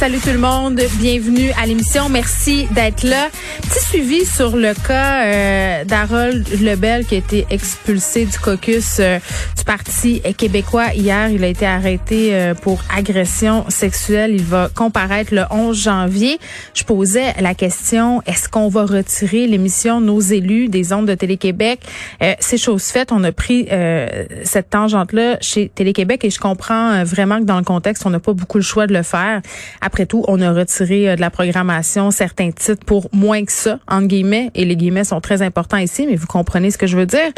Salut 0.00 0.18
tout 0.18 0.30
le 0.30 0.38
monde, 0.38 0.80
bienvenue 0.98 1.50
à 1.62 1.66
l'émission. 1.66 2.08
Merci 2.08 2.66
d'être 2.70 3.02
là. 3.02 3.28
Petit 3.60 3.84
suivi 3.84 4.24
sur 4.24 4.56
le 4.56 4.72
cas 4.72 5.26
euh, 5.26 5.84
d'Harold 5.84 6.48
Lebel 6.62 7.04
qui 7.04 7.16
a 7.16 7.18
été 7.18 7.46
expulsé 7.50 8.24
du 8.24 8.38
caucus 8.38 8.96
euh, 8.98 9.18
du 9.58 9.62
Parti 9.62 10.22
québécois 10.38 10.94
hier. 10.94 11.28
Il 11.28 11.44
a 11.44 11.48
été 11.48 11.66
arrêté 11.66 12.34
euh, 12.34 12.54
pour 12.54 12.80
agression 12.96 13.68
sexuelle. 13.68 14.30
Il 14.32 14.42
va 14.42 14.70
comparaître 14.74 15.34
le 15.34 15.42
11 15.50 15.78
janvier. 15.78 16.38
Je 16.72 16.84
posais 16.84 17.34
la 17.38 17.54
question, 17.54 18.22
est-ce 18.24 18.48
qu'on 18.48 18.68
va 18.68 18.86
retirer 18.86 19.46
l'émission 19.46 20.00
Nos 20.00 20.20
élus 20.20 20.68
des 20.68 20.94
ondes 20.94 21.08
de 21.08 21.14
Télé-Québec? 21.14 21.80
C'est 22.38 22.56
chose 22.56 22.84
faite. 22.84 23.12
On 23.12 23.22
a 23.22 23.32
pris 23.32 23.68
cette 24.44 24.70
tangente-là 24.70 25.36
chez 25.42 25.68
Télé-Québec 25.68 26.24
et 26.24 26.30
je 26.30 26.38
comprends 26.38 27.04
vraiment 27.04 27.38
que 27.38 27.44
dans 27.44 27.58
le 27.58 27.64
contexte, 27.64 28.06
on 28.06 28.10
n'a 28.10 28.20
pas 28.20 28.32
beaucoup 28.32 28.56
le 28.56 28.64
choix 28.64 28.86
de 28.86 28.94
le 28.94 29.02
faire. 29.02 29.42
Tout, 30.06 30.24
on 30.28 30.40
a 30.40 30.52
retiré 30.52 31.10
euh, 31.10 31.16
de 31.16 31.20
la 31.20 31.30
programmation 31.30 32.10
certains 32.10 32.50
titres 32.50 32.84
pour 32.84 33.08
moins 33.12 33.44
que 33.44 33.52
ça, 33.52 33.78
entre 33.88 34.06
guillemets, 34.06 34.50
et 34.54 34.64
les 34.64 34.76
guillemets 34.76 35.04
sont 35.04 35.20
très 35.20 35.42
importants 35.42 35.76
ici, 35.76 36.06
mais 36.06 36.16
vous 36.16 36.26
comprenez 36.26 36.70
ce 36.70 36.78
que 36.78 36.86
je 36.86 36.96
veux 36.96 37.06
dire. 37.06 37.30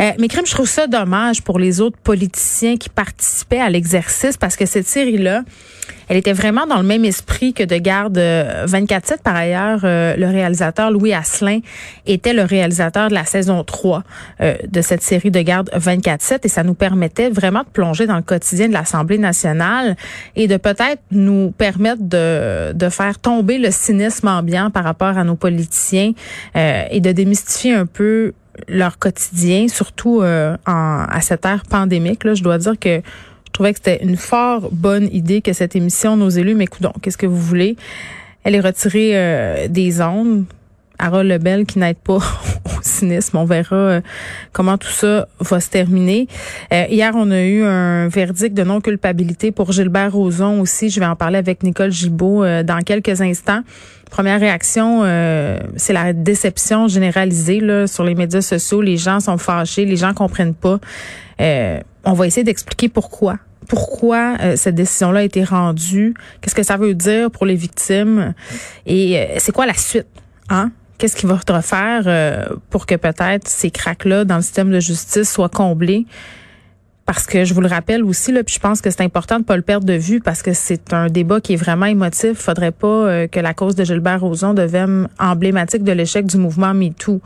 Euh, 0.00 0.10
mais 0.18 0.28
crime, 0.28 0.46
je 0.46 0.52
trouve 0.52 0.68
ça 0.68 0.86
dommage 0.86 1.42
pour 1.42 1.58
les 1.58 1.80
autres 1.80 1.98
politiciens 1.98 2.76
qui 2.76 2.88
participaient 2.88 3.60
à 3.60 3.70
l'exercice 3.70 4.36
parce 4.36 4.56
que 4.56 4.66
cette 4.66 4.86
série-là, 4.86 5.42
elle 6.08 6.16
était 6.16 6.32
vraiment 6.32 6.66
dans 6.66 6.78
le 6.78 6.84
même 6.86 7.04
esprit 7.04 7.52
que 7.52 7.62
de 7.62 7.76
Garde 7.76 8.18
24-7. 8.18 8.18
Euh, 8.18 9.16
Par 9.22 9.36
ailleurs, 9.36 9.80
le 9.82 10.26
réalisateur 10.26 10.90
Louis 10.90 11.12
Asselin 11.12 11.60
était 12.06 12.32
le 12.32 12.42
réalisateur 12.42 13.08
de 13.08 13.14
la 13.14 13.24
saison 13.24 13.62
3 13.62 14.02
de 14.40 14.80
cette 14.80 15.02
série 15.02 15.30
de 15.30 15.40
Garde 15.40 15.70
24-7 15.74 16.40
et 16.44 16.48
ça 16.48 16.62
nous 16.62 16.74
permettait 16.74 17.28
vraiment 17.28 17.60
de 17.60 17.68
plonger 17.68 18.06
dans 18.06 18.16
le 18.16 18.22
quotidien 18.22 18.68
de 18.68 18.72
l'Assemblée 18.72 19.18
nationale 19.18 19.96
et 20.36 20.46
de 20.46 20.56
peut-être 20.56 21.02
nous 21.10 21.52
permettre 21.56 21.97
de, 21.98 22.72
de 22.72 22.88
faire 22.88 23.18
tomber 23.18 23.58
le 23.58 23.70
cynisme 23.70 24.28
ambiant 24.28 24.70
par 24.70 24.84
rapport 24.84 25.18
à 25.18 25.24
nos 25.24 25.36
politiciens 25.36 26.12
euh, 26.56 26.84
et 26.90 27.00
de 27.00 27.12
démystifier 27.12 27.74
un 27.74 27.86
peu 27.86 28.32
leur 28.66 28.98
quotidien, 28.98 29.68
surtout 29.68 30.20
euh, 30.20 30.56
en, 30.66 31.04
à 31.08 31.20
cette 31.20 31.44
ère 31.44 31.62
pandémique. 31.64 32.24
Là, 32.24 32.34
je 32.34 32.42
dois 32.42 32.58
dire 32.58 32.78
que 32.78 32.96
je 32.96 33.52
trouvais 33.52 33.72
que 33.72 33.80
c'était 33.82 34.04
une 34.04 34.16
fort 34.16 34.68
bonne 34.72 35.08
idée 35.12 35.40
que 35.40 35.52
cette 35.52 35.74
émission, 35.76 36.16
nos 36.16 36.28
élus, 36.28 36.54
mais 36.54 36.64
écoutons, 36.64 36.92
qu'est-ce 37.02 37.18
que 37.18 37.26
vous 37.26 37.40
voulez? 37.40 37.76
Elle 38.44 38.54
est 38.54 38.60
retirée 38.60 39.10
euh, 39.14 39.68
des 39.68 40.00
ondes. 40.00 40.44
Harold 40.98 41.28
Lebel 41.28 41.64
qui 41.64 41.78
n'aide 41.78 41.96
pas 41.98 42.18
On 43.34 43.44
verra 43.44 43.76
euh, 43.76 44.00
comment 44.52 44.78
tout 44.78 44.90
ça 44.90 45.28
va 45.40 45.60
se 45.60 45.70
terminer. 45.70 46.28
Euh, 46.72 46.84
hier, 46.90 47.12
on 47.14 47.30
a 47.30 47.42
eu 47.42 47.62
un 47.62 48.08
verdict 48.08 48.54
de 48.54 48.64
non-culpabilité 48.64 49.52
pour 49.52 49.72
Gilbert 49.72 50.12
Rozon 50.12 50.60
aussi. 50.60 50.90
Je 50.90 51.00
vais 51.00 51.06
en 51.06 51.16
parler 51.16 51.38
avec 51.38 51.62
Nicole 51.62 51.90
Gibault 51.90 52.44
euh, 52.44 52.62
dans 52.62 52.80
quelques 52.80 53.20
instants. 53.20 53.62
Première 54.10 54.40
réaction, 54.40 55.02
c'est 55.76 55.92
la 55.92 56.14
déception 56.14 56.88
généralisée 56.88 57.60
là, 57.60 57.86
sur 57.86 58.04
les 58.04 58.14
médias 58.14 58.40
sociaux. 58.40 58.80
Les 58.80 58.96
gens 58.96 59.20
sont 59.20 59.36
fâchés, 59.36 59.84
les 59.84 59.96
gens 59.96 60.14
comprennent 60.14 60.54
pas. 60.54 60.78
on 61.38 62.12
va 62.14 62.26
essayer 62.26 62.42
d'expliquer 62.42 62.88
pourquoi 62.88 63.36
pourquoi 63.68 64.38
cette 64.56 64.76
décision-là 64.76 65.20
a 65.20 65.22
été 65.24 65.44
rendue, 65.44 66.14
qu'est-ce 66.40 66.54
que 66.54 66.62
ça 66.62 66.78
veut 66.78 66.94
dire 66.94 67.30
pour 67.30 67.44
les 67.44 67.54
victimes? 67.54 68.32
Et 68.86 69.22
c'est 69.36 69.52
quoi 69.52 69.66
la 69.66 69.74
suite. 69.74 70.06
Hein? 70.48 70.70
Qu'est-ce 70.98 71.16
qu'il 71.16 71.28
va 71.28 71.38
refaire 71.48 72.02
euh, 72.06 72.44
pour 72.70 72.86
que 72.86 72.96
peut-être 72.96 73.46
ces 73.48 73.70
cracks-là 73.70 74.24
dans 74.24 74.36
le 74.36 74.42
système 74.42 74.70
de 74.70 74.80
justice 74.80 75.30
soient 75.30 75.48
comblés? 75.48 76.06
Parce 77.06 77.24
que 77.24 77.44
je 77.44 77.54
vous 77.54 77.62
le 77.62 77.68
rappelle 77.68 78.04
aussi, 78.04 78.32
là, 78.32 78.44
puis 78.44 78.54
je 78.54 78.60
pense 78.60 78.82
que 78.82 78.90
c'est 78.90 79.00
important 79.00 79.38
de 79.38 79.44
pas 79.44 79.56
le 79.56 79.62
perdre 79.62 79.86
de 79.86 79.94
vue 79.94 80.20
parce 80.20 80.42
que 80.42 80.52
c'est 80.52 80.92
un 80.92 81.06
débat 81.06 81.40
qui 81.40 81.54
est 81.54 81.56
vraiment 81.56 81.86
émotif. 81.86 82.34
Faudrait 82.34 82.72
pas 82.72 82.86
euh, 82.86 83.26
que 83.28 83.40
la 83.40 83.54
cause 83.54 83.74
de 83.76 83.84
Gilbert 83.84 84.20
Rozon 84.20 84.52
devienne 84.52 85.08
emblématique 85.18 85.84
de 85.84 85.92
l'échec 85.92 86.26
du 86.26 86.36
mouvement 86.36 86.74
MeToo. 86.74 87.22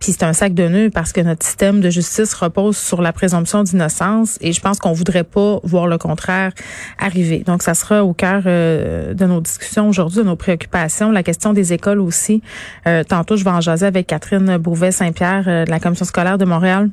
Puis 0.00 0.12
c'est 0.12 0.22
un 0.22 0.32
sac 0.32 0.54
de 0.54 0.66
nœuds 0.66 0.90
parce 0.90 1.12
que 1.12 1.20
notre 1.20 1.44
système 1.44 1.80
de 1.80 1.90
justice 1.90 2.32
repose 2.32 2.76
sur 2.78 3.02
la 3.02 3.12
présomption 3.12 3.62
d'innocence 3.62 4.38
et 4.40 4.52
je 4.52 4.60
pense 4.60 4.78
qu'on 4.78 4.92
voudrait 4.92 5.24
pas 5.24 5.60
voir 5.62 5.86
le 5.86 5.98
contraire 5.98 6.52
arriver. 6.98 7.40
Donc 7.40 7.62
ça 7.62 7.74
sera 7.74 8.02
au 8.02 8.14
cœur 8.14 8.44
euh, 8.46 9.12
de 9.12 9.26
nos 9.26 9.42
discussions 9.42 9.88
aujourd'hui, 9.88 10.18
de 10.18 10.22
nos 10.24 10.36
préoccupations. 10.36 11.10
La 11.10 11.22
question 11.22 11.52
des 11.52 11.74
écoles 11.74 12.00
aussi. 12.00 12.42
Euh, 12.86 13.04
tantôt, 13.04 13.36
je 13.36 13.44
vais 13.44 13.50
en 13.50 13.60
jaser 13.60 13.84
avec 13.84 14.06
Catherine 14.06 14.56
Bouvet-Saint-Pierre 14.56 15.44
euh, 15.46 15.64
de 15.66 15.70
la 15.70 15.78
Commission 15.78 16.06
scolaire 16.06 16.38
de 16.38 16.46
Montréal 16.46 16.88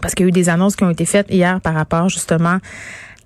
parce 0.00 0.14
qu'il 0.14 0.24
y 0.24 0.26
a 0.26 0.30
eu 0.30 0.32
des 0.32 0.48
annonces 0.48 0.76
qui 0.76 0.84
ont 0.84 0.90
été 0.90 1.04
faites 1.04 1.26
hier 1.30 1.60
par 1.60 1.74
rapport 1.74 2.08
justement 2.08 2.58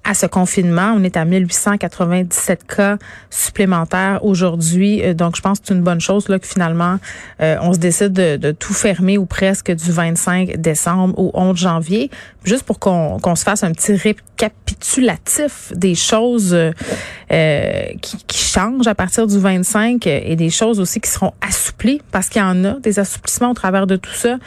à 0.08 0.14
ce 0.14 0.24
confinement. 0.24 0.94
On 0.96 1.04
est 1.04 1.18
à 1.18 1.26
1897 1.26 2.66
cas 2.66 2.96
supplémentaires 3.28 4.24
aujourd'hui. 4.24 5.02
Euh, 5.04 5.12
donc, 5.12 5.36
je 5.36 5.42
pense 5.42 5.60
que 5.60 5.66
c'est 5.66 5.74
une 5.74 5.82
bonne 5.82 6.00
chose 6.00 6.28
là, 6.28 6.38
que 6.38 6.46
finalement, 6.46 6.96
euh, 7.42 7.56
on 7.60 7.74
se 7.74 7.78
décide 7.78 8.14
de, 8.14 8.52
tout 8.52 8.72
fermer 8.72 9.18
ou 9.18 9.26
presque 9.26 9.70
du 9.70 9.92
25 9.92 10.56
décembre 10.56 11.18
au 11.18 11.30
11 11.34 11.56
janvier. 11.58 12.10
Juste 12.42 12.62
pour 12.62 12.78
qu'on 12.78 13.36
se 13.36 13.42
fasse 13.44 13.62
un 13.62 13.72
petit 13.72 13.92
récapitulatif 13.92 15.72
des 15.76 15.94
choses 15.94 16.54
euh, 16.54 16.72
qui, 18.00 18.16
qui, 18.26 18.38
changent 18.38 18.86
à 18.86 18.94
partir 18.94 19.26
du 19.26 19.38
25 19.38 20.06
et 20.06 20.34
des 20.36 20.48
choses 20.48 20.80
aussi 20.80 21.00
qui 21.00 21.10
seront 21.10 21.34
assouplies 21.46 22.00
parce 22.10 22.30
qu'il 22.30 22.40
y 22.40 22.44
en 22.44 22.64
a 22.64 22.72
des 22.80 22.98
assouplissements 22.98 23.50
au 23.50 23.54
travers 23.54 23.86
de 23.86 23.96
tout 23.96 24.14
ça. 24.14 24.38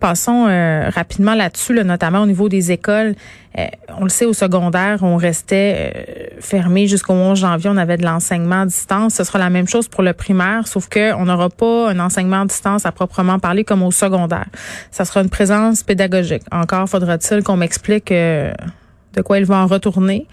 Passons 0.00 0.46
euh, 0.48 0.90
rapidement 0.90 1.34
là-dessus, 1.34 1.72
notamment 1.82 2.22
au 2.22 2.26
niveau 2.26 2.48
des 2.48 2.72
écoles. 2.72 3.14
Euh, 3.58 3.66
on 3.98 4.04
le 4.04 4.10
sait, 4.10 4.26
au 4.26 4.32
secondaire, 4.32 4.98
on 5.02 5.16
restait 5.16 5.94
euh, 5.96 6.40
fermé 6.40 6.86
jusqu'au 6.86 7.14
11 7.14 7.38
janvier. 7.38 7.70
On 7.72 7.76
avait 7.76 7.96
de 7.96 8.04
l'enseignement 8.04 8.62
à 8.62 8.66
distance. 8.66 9.14
Ce 9.14 9.24
sera 9.24 9.38
la 9.38 9.50
même 9.50 9.66
chose 9.66 9.88
pour 9.88 10.02
le 10.02 10.12
primaire, 10.12 10.66
sauf 10.66 10.88
qu'on 10.88 11.24
n'aura 11.24 11.48
pas 11.48 11.90
un 11.90 11.98
enseignement 12.00 12.42
à 12.42 12.46
distance 12.46 12.84
à 12.84 12.92
proprement 12.92 13.38
parler 13.38 13.64
comme 13.64 13.82
au 13.82 13.90
secondaire. 13.90 14.46
Ça 14.90 15.04
sera 15.04 15.22
une 15.22 15.30
présence 15.30 15.82
pédagogique. 15.82 16.42
Encore 16.52 16.88
faudra-t-il 16.88 17.42
qu'on 17.42 17.56
m'explique 17.56 18.12
de 18.12 19.22
quoi 19.22 19.38
il 19.38 19.44
va 19.44 19.56
en 19.58 19.66
retourner. 19.66 20.26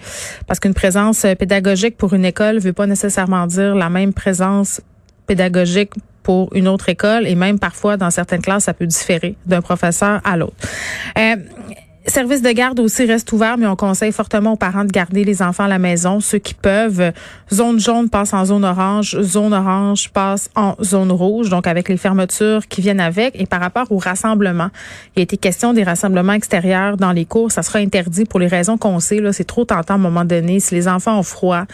Parce 0.48 0.60
qu'une 0.60 0.74
présence 0.74 1.26
pédagogique 1.38 1.98
pour 1.98 2.14
une 2.14 2.26
école 2.26 2.56
ne 2.56 2.60
veut 2.60 2.74
pas 2.74 2.88
nécessairement 2.88 3.48
dire 3.48 3.76
la 3.76 3.90
même 3.90 4.12
présence 4.12 4.82
pédagogique 5.28 5.94
pour 6.24 6.54
une 6.56 6.68
autre 6.68 6.90
école 6.90 7.28
et 7.28 7.36
même 7.36 7.60
parfois 7.60 7.98
dans 7.98 8.12
certaines 8.12 8.42
classes, 8.42 8.66
ça 8.66 8.74
peut 8.74 8.86
différer 8.86 9.36
d'un 9.46 9.62
professeur 9.62 10.22
à 10.24 10.38
l'autre. 10.38 10.56
Euh, 11.18 11.36
Service 12.08 12.42
de 12.42 12.52
garde 12.52 12.80
aussi 12.80 13.06
reste 13.06 13.32
ouvert, 13.32 13.60
mais 13.60 13.68
on 13.68 13.76
conseille 13.76 14.12
fortement 14.12 14.54
aux 14.54 14.58
parents 14.58 14.86
de 14.86 14.92
garder 14.92 15.24
les 15.24 15.44
enfants 15.44 15.66
à 15.66 15.68
la 15.68 15.78
maison, 15.78 16.20
ceux 16.20 16.40
qui 16.40 16.56
peuvent. 16.56 17.12
Zone 17.54 17.80
jaune 17.80 18.10
passe 18.10 18.34
en 18.34 18.44
zone 18.44 18.66
orange, 18.66 19.22
zone 19.22 19.54
orange 19.54 20.10
passe 20.10 20.50
en 20.56 20.76
zone 20.82 21.12
rouge, 21.12 21.50
donc 21.50 21.68
avec 21.68 21.90
les 21.90 21.98
fermetures 21.98 22.68
qui 22.68 22.82
viennent 22.82 23.00
avec. 23.00 23.40
Et 23.40 23.46
par 23.46 23.60
rapport 23.60 23.92
au 23.92 24.00
rassemblement, 24.00 24.70
il 25.16 25.20
a 25.20 25.24
été 25.24 25.38
question 25.38 25.74
des 25.74 25.84
rassemblements 25.84 26.34
extérieurs 26.34 26.98
dans 26.98 27.12
les 27.12 27.26
cours, 27.26 27.52
ça 27.52 27.62
sera 27.62 27.78
interdit 27.78 28.26
pour 28.26 28.40
les 28.40 28.48
raisons 28.48 28.80
qu'on 28.80 29.00
sait. 29.00 29.20
Là, 29.20 29.32
c'est 29.32 29.44
trop 29.44 29.64
tentant 29.64 29.94
à 29.94 29.98
un 29.98 30.00
moment 30.00 30.26
donné. 30.26 30.60
Si 30.60 30.74
les 30.74 30.88
enfants 30.88 31.20
ont 31.20 31.24
froid, 31.24 31.66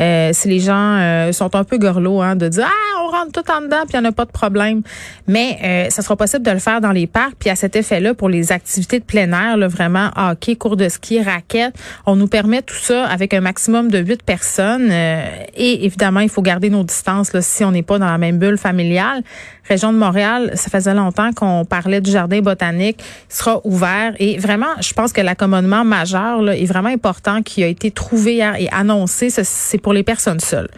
euh, 0.00 0.30
si 0.32 0.48
les 0.48 0.58
gens 0.58 0.96
euh, 0.98 1.30
sont 1.30 1.54
un 1.54 1.62
peu 1.62 1.78
gorlots, 1.78 2.22
hein, 2.22 2.34
de 2.34 2.48
dire 2.48 2.66
ah 2.66 3.04
on 3.04 3.10
rentre 3.12 3.30
tout 3.30 3.50
en 3.52 3.60
dedans 3.60 3.82
puis 3.86 3.96
il 3.96 4.00
n'y 4.00 4.06
en 4.06 4.10
a 4.10 4.12
pas 4.12 4.24
de 4.24 4.32
problème. 4.32 4.82
Mais 5.28 5.58
euh, 5.62 5.90
ça 5.90 6.02
sera 6.02 6.16
possible 6.16 6.44
de 6.44 6.50
le 6.50 6.58
faire 6.58 6.80
dans 6.80 6.92
les 6.92 7.06
parcs. 7.06 7.36
Puis 7.38 7.50
à 7.50 7.56
cet 7.56 7.76
effet-là, 7.76 8.14
pour 8.14 8.28
les 8.28 8.50
activités 8.50 8.98
de 8.98 9.04
plein 9.04 9.30
air, 9.32 9.56
là, 9.56 9.68
vraiment 9.76 10.10
hockey, 10.16 10.56
cours 10.56 10.76
de 10.76 10.88
ski, 10.88 11.22
raquettes. 11.22 11.74
On 12.06 12.16
nous 12.16 12.26
permet 12.26 12.62
tout 12.62 12.74
ça 12.74 13.04
avec 13.06 13.34
un 13.34 13.40
maximum 13.40 13.90
de 13.90 13.98
huit 13.98 14.22
personnes. 14.22 14.88
Euh, 14.90 15.26
et 15.54 15.84
évidemment, 15.84 16.20
il 16.20 16.28
faut 16.28 16.42
garder 16.42 16.70
nos 16.70 16.82
distances 16.82 17.32
là, 17.32 17.42
si 17.42 17.64
on 17.64 17.70
n'est 17.70 17.82
pas 17.82 17.98
dans 17.98 18.06
la 18.06 18.18
même 18.18 18.38
bulle 18.38 18.58
familiale. 18.58 19.22
Région 19.68 19.92
de 19.92 19.98
Montréal, 19.98 20.52
ça 20.54 20.70
faisait 20.70 20.94
longtemps 20.94 21.32
qu'on 21.32 21.64
parlait 21.64 22.00
du 22.00 22.10
jardin 22.10 22.40
botanique, 22.40 23.02
sera 23.28 23.60
ouvert. 23.64 24.14
Et 24.18 24.38
vraiment, 24.38 24.80
je 24.80 24.92
pense 24.92 25.12
que 25.12 25.20
l'accommodement 25.20 25.84
majeur 25.84 26.42
là, 26.42 26.56
est 26.56 26.66
vraiment 26.66 26.88
important 26.88 27.42
qui 27.42 27.64
a 27.64 27.66
été 27.66 27.90
trouvé 27.90 28.34
hier 28.34 28.54
et 28.56 28.68
annoncé. 28.70 29.30
C'est 29.30 29.78
pour 29.78 29.92
les 29.92 30.02
personnes 30.02 30.40
seules. 30.40 30.68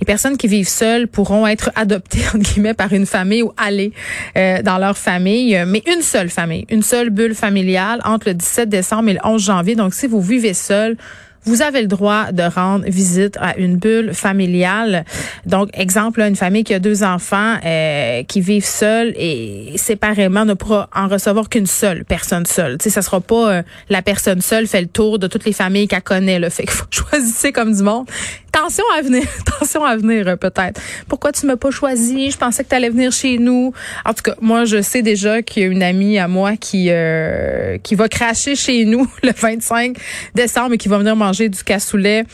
Les 0.00 0.04
personnes 0.04 0.36
qui 0.36 0.46
vivent 0.46 0.68
seules 0.68 1.08
pourront 1.08 1.46
être 1.46 1.70
adoptées 1.74 2.26
entre 2.34 2.38
guillemets 2.38 2.74
par 2.74 2.92
une 2.92 3.06
famille 3.06 3.42
ou 3.42 3.52
aller 3.56 3.92
euh, 4.36 4.62
dans 4.62 4.78
leur 4.78 4.98
famille, 4.98 5.62
mais 5.66 5.82
une 5.86 6.02
seule 6.02 6.28
famille, 6.28 6.66
une 6.70 6.82
seule 6.82 7.10
bulle 7.10 7.34
familiale 7.34 8.00
entre 8.04 8.28
le 8.28 8.34
17 8.34 8.68
décembre 8.68 9.08
et 9.08 9.14
le 9.14 9.20
11 9.24 9.42
janvier. 9.42 9.74
Donc, 9.74 9.94
si 9.94 10.06
vous 10.06 10.20
vivez 10.20 10.54
seul, 10.54 10.96
vous 11.44 11.62
avez 11.62 11.82
le 11.82 11.88
droit 11.88 12.32
de 12.32 12.42
rendre 12.42 12.84
visite 12.86 13.36
à 13.40 13.56
une 13.58 13.76
bulle 13.76 14.14
familiale. 14.14 15.04
Donc, 15.46 15.68
exemple, 15.74 16.20
une 16.20 16.36
famille 16.36 16.64
qui 16.64 16.74
a 16.74 16.78
deux 16.78 17.02
enfants 17.02 17.56
euh, 17.64 18.22
qui 18.24 18.40
vivent 18.40 18.64
seuls 18.64 19.12
et 19.16 19.72
séparément 19.76 20.44
ne 20.44 20.54
pourra 20.54 20.88
en 20.94 21.08
recevoir 21.08 21.48
qu'une 21.48 21.66
seule 21.66 22.04
personne 22.04 22.46
seule. 22.46 22.78
Tu 22.78 22.84
sais, 22.84 22.90
ça 22.90 23.02
sera 23.02 23.20
pas 23.20 23.52
euh, 23.52 23.62
la 23.88 24.02
personne 24.02 24.40
seule 24.40 24.66
fait 24.66 24.80
le 24.80 24.88
tour 24.88 25.18
de 25.18 25.26
toutes 25.26 25.44
les 25.44 25.52
familles 25.52 25.88
qu'elle 25.88 26.02
connaît. 26.02 26.38
Le 26.38 26.48
fait 26.48 26.64
qu'il 26.64 26.72
faut 26.72 26.86
choisir 26.90 27.52
comme 27.52 27.74
du 27.74 27.82
monde. 27.82 28.06
Tension 28.54 28.84
à 28.96 29.02
venir, 29.02 29.24
tension 29.58 29.84
à 29.84 29.96
venir 29.96 30.28
euh, 30.28 30.36
peut-être. 30.36 30.80
Pourquoi 31.08 31.32
tu 31.32 31.46
m'as 31.46 31.56
pas 31.56 31.70
choisi? 31.70 32.30
Je 32.30 32.38
pensais 32.38 32.62
que 32.64 32.68
tu 32.68 32.74
allais 32.74 32.90
venir 32.90 33.12
chez 33.12 33.38
nous. 33.38 33.72
En 34.04 34.14
tout 34.14 34.22
cas, 34.22 34.34
moi 34.40 34.64
je 34.64 34.80
sais 34.80 35.02
déjà 35.02 35.42
qu'il 35.42 35.62
y 35.62 35.66
a 35.66 35.68
une 35.68 35.82
amie 35.82 36.18
à 36.18 36.28
moi 36.28 36.56
qui 36.56 36.86
euh, 36.90 37.78
qui 37.78 37.94
va 37.94 38.08
cracher 38.08 38.54
chez 38.54 38.84
nous 38.84 39.08
le 39.22 39.32
25 39.36 39.96
décembre 40.34 40.74
et 40.74 40.78
qui 40.78 40.88
va 40.88 40.98
venir 40.98 41.16
manger 41.16 41.48
du 41.48 41.62
cassoulet 41.62 42.24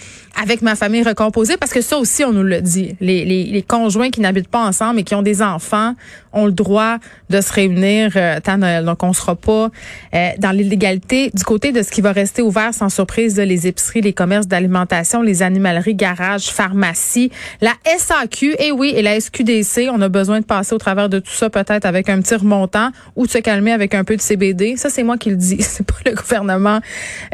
avec 0.40 0.62
ma 0.62 0.76
famille 0.76 1.02
recomposée 1.02 1.56
parce 1.56 1.72
que 1.72 1.80
ça 1.80 1.98
aussi 1.98 2.24
on 2.24 2.32
nous 2.32 2.42
le 2.42 2.60
dit. 2.60 2.96
Les, 3.00 3.24
les, 3.24 3.44
les 3.44 3.62
conjoints 3.62 4.10
qui 4.10 4.20
n'habitent 4.20 4.48
pas 4.48 4.64
ensemble 4.64 5.00
et 5.00 5.04
qui 5.04 5.14
ont 5.14 5.22
des 5.22 5.42
enfants 5.42 5.94
ont 6.32 6.46
le 6.46 6.52
droit 6.52 6.98
de 7.28 7.40
se 7.40 7.52
réunir 7.52 8.12
euh, 8.16 8.38
à 8.44 8.56
Noël. 8.56 8.84
Donc 8.84 9.02
on 9.02 9.12
sera 9.12 9.36
pas 9.36 9.70
euh, 10.14 10.28
dans 10.38 10.50
l'illégalité 10.50 11.30
du 11.34 11.44
côté 11.44 11.72
de 11.72 11.82
ce 11.82 11.90
qui 11.90 12.00
va 12.00 12.12
rester 12.12 12.42
ouvert 12.42 12.74
sans 12.74 12.88
surprise 12.88 13.38
les 13.38 13.66
épiceries, 13.66 14.00
les 14.00 14.12
commerces 14.12 14.46
d'alimentation, 14.46 15.22
les 15.22 15.42
animaleries, 15.42 15.94
garages, 15.94 16.50
pharmacies, 16.50 17.30
la 17.60 17.72
SAQ 17.84 18.56
et 18.58 18.72
oui 18.72 18.92
et 18.94 19.02
la 19.02 19.18
SQDC. 19.20 19.88
On 19.92 20.00
a 20.00 20.08
besoin 20.08 20.40
de 20.40 20.44
passer 20.44 20.74
au 20.74 20.78
travers 20.78 21.08
de 21.08 21.18
tout 21.18 21.32
ça 21.32 21.50
peut-être 21.50 21.84
avec 21.84 22.08
un 22.08 22.20
petit 22.20 22.34
remontant 22.34 22.90
ou 23.16 23.26
de 23.26 23.30
se 23.30 23.38
calmer 23.38 23.72
avec 23.72 23.94
un 23.94 24.04
peu 24.04 24.16
de 24.16 24.22
CBD. 24.22 24.76
Ça 24.76 24.90
c'est 24.90 25.02
moi 25.02 25.16
qui 25.16 25.30
le 25.30 25.36
dis, 25.36 25.58
c'est 25.60 25.86
pas 25.86 25.98
le 26.06 26.14
gouvernement 26.14 26.80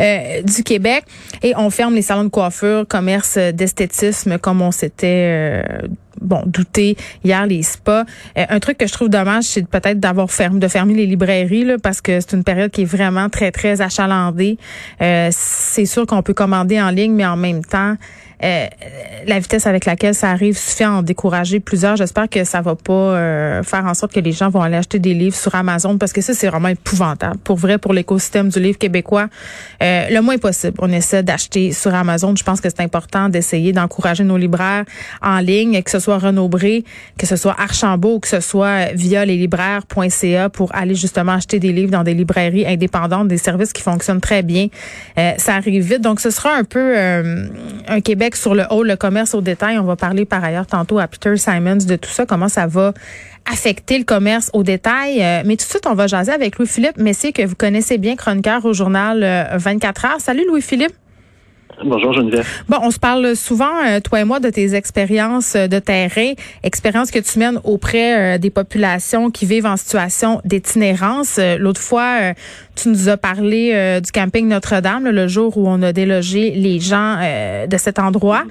euh, 0.01 0.43
du 0.43 0.63
Québec. 0.63 1.05
Et 1.43 1.55
on 1.57 1.71
ferme 1.71 1.95
les 1.95 2.03
salons 2.03 2.25
de 2.25 2.29
coiffure, 2.29 2.87
commerces 2.87 3.39
d'esthétisme 3.39 4.39
comme 4.39 4.63
on 4.63 4.71
s'était 4.71 5.63
euh, 5.63 5.87
bon, 6.21 6.43
douter 6.47 6.97
hier 7.25 7.47
les 7.47 7.63
spas. 7.63 8.05
Euh, 8.39 8.45
un 8.49 8.61
truc 8.61 8.79
que 8.79 8.87
je 8.87 8.93
trouve 8.93 9.09
dommage, 9.09 9.45
c'est 9.45 9.67
peut-être 9.67 10.01
d'avoir 10.01 10.31
fermé, 10.31 10.59
de 10.59 10.69
fermer 10.69 10.95
les 10.95 11.07
librairies 11.07 11.65
là, 11.65 11.77
parce 11.83 12.01
que 12.01 12.21
c'est 12.21 12.33
une 12.33 12.45
période 12.45 12.71
qui 12.71 12.83
est 12.83 12.87
vraiment 12.87 13.29
très 13.29 13.51
très 13.51 13.81
achalandée. 13.81 14.59
Euh, 15.01 15.29
c'est 15.33 15.87
sûr 15.87 16.07
qu'on 16.07 16.23
peut 16.23 16.35
commander 16.35 16.81
en 16.81 16.91
ligne, 16.91 17.13
mais 17.13 17.27
en 17.27 17.37
même 17.37 17.65
temps, 17.65 17.97
euh, 18.45 18.67
la 19.27 19.39
vitesse 19.39 19.67
avec 19.67 19.87
laquelle 19.87 20.15
ça 20.15 20.31
arrive 20.31 20.59
suffit 20.59 20.85
à 20.85 20.93
en 20.93 21.03
décourager 21.03 21.59
plusieurs. 21.59 21.97
J'espère 21.97 22.29
que 22.29 22.45
ça 22.45 22.61
va 22.61 22.75
pas 22.75 22.93
euh, 22.93 23.63
faire 23.63 23.87
en 23.87 23.95
sorte 23.95 24.13
que 24.13 24.21
les 24.21 24.33
gens 24.33 24.51
vont 24.51 24.61
aller 24.61 24.77
acheter 24.77 24.99
des 24.99 25.15
livres 25.15 25.37
sur 25.37 25.55
Amazon 25.55 25.97
parce 25.97 26.13
que 26.13 26.21
ça, 26.21 26.35
c'est 26.35 26.49
vraiment 26.49 26.69
épouvantable. 26.69 27.39
Pour 27.39 27.57
vrai, 27.57 27.79
pour 27.79 27.95
l'écosystème 27.95 28.51
du 28.51 28.61
livre 28.61 28.79
québécois, 28.79 29.29
euh, 29.83 30.07
le 30.11 30.21
moins 30.21 30.37
possible, 30.37 30.77
on 30.81 30.93
essaie 30.93 31.23
d'acheter 31.23 31.73
sur 31.73 31.95
Amazon. 31.95 32.35
Je 32.37 32.45
pense 32.45 32.61
que 32.61 32.69
c'est 32.69 32.83
important 32.83 33.29
d'essayer 33.31 33.73
d'encourager 33.73 34.25
nos 34.25 34.37
libraires 34.37 34.85
en 35.23 35.39
ligne, 35.39 35.83
que 35.83 35.91
ce 35.91 35.99
soit 35.99 36.19
Renaud 36.19 36.49
Bré, 36.49 36.85
que 37.19 37.27
ce 37.27 37.37
soit 37.37 37.57
Archambault, 37.59 38.21
que 38.21 38.29
ce 38.29 38.41
soit 38.41 38.93
via 38.95 39.25
leslibraires.ca 39.25 40.51
pour 40.51 40.75
aller 40.75 40.95
justement 40.95 41.33
acheter 41.33 41.59
des 41.59 41.73
livres 41.73 41.91
dans 41.91 42.05
des 42.05 42.15
librairies 42.15 42.67
indépendantes, 42.67 43.29
des 43.29 43.39
services 43.39 43.73
qui 43.73 43.83
fonctionnent 43.83 44.21
très 44.21 44.43
bien. 44.43 44.69
ça 45.39 45.55
arrive 45.55 45.83
vite. 45.83 46.03
Donc, 46.03 46.21
ce 46.21 46.31
sera 46.31 46.55
un 46.55 46.65
peu 46.65 46.97
un 46.97 48.01
Québec 48.01 48.26
sur 48.35 48.55
le 48.55 48.65
haut, 48.71 48.83
le 48.83 48.97
commerce 48.97 49.35
au 49.35 49.41
détail. 49.41 49.79
On 49.79 49.85
va 49.85 49.95
parler 49.95 50.25
par 50.25 50.43
ailleurs 50.43 50.67
tantôt 50.67 50.99
à 50.99 51.07
Peter 51.07 51.37
Simons 51.37 51.77
de 51.77 51.97
tout 51.97 52.11
ça, 52.11 52.27
comment 52.27 52.49
ça 52.49 52.67
va 52.67 52.93
affecter 53.51 53.99
le 53.99 54.05
commerce 54.05 54.51
au 54.55 54.63
détail. 54.63 55.23
Euh, 55.23 55.43
mais 55.45 55.57
tout 55.57 55.65
de 55.65 55.71
suite, 55.71 55.87
on 55.87 55.95
va 55.95 56.07
jaser 56.07 56.33
avec 56.33 56.59
Louis-Philippe 56.59 56.97
Messier, 56.97 57.33
que 57.33 57.43
vous 57.47 57.55
connaissez 57.55 57.99
bien, 57.99 58.17
chroniqueur 58.17 58.65
au 58.65 58.73
journal 58.73 59.49
24 59.57 60.05
euh, 60.05 60.09
heures. 60.09 60.21
Salut 60.21 60.45
Louis-Philippe. 60.49 60.95
Bonjour 61.85 62.13
Geneviève. 62.13 62.47
Bon, 62.69 62.79
on 62.83 62.91
se 62.91 62.99
parle 62.99 63.37
souvent, 63.37 63.85
euh, 63.87 64.01
toi 64.01 64.21
et 64.21 64.25
moi, 64.25 64.41
de 64.41 64.49
tes 64.49 64.75
expériences 64.75 65.55
de 65.55 65.79
terrain, 65.79 66.33
expériences 66.63 67.11
que 67.11 67.19
tu 67.19 67.39
mènes 67.39 67.61
auprès 67.65 68.39
des 68.39 68.51
populations 68.51 69.31
qui 69.31 69.47
vivent 69.47 69.67
en 69.67 69.77
situation 69.77 70.41
d'itinérance. 70.45 71.39
L'autre 71.59 71.81
fois, 71.81 72.33
tu 72.77 72.91
nous 72.91 73.09
as 73.09 73.17
parlé 73.17 73.73
euh, 73.75 74.01
du 74.01 74.13
camping 74.13 74.47
Notre-Dame, 74.47 75.09
le 75.09 75.29
jour 75.29 75.57
où 75.57 75.67
on 75.67 75.83
a 75.83 75.93
délogé 75.93 76.51
les 76.51 76.79
gens 76.79 77.17
euh, 77.21 77.67
de 77.67 77.77
cet 77.79 77.99
endroit. 77.99 78.45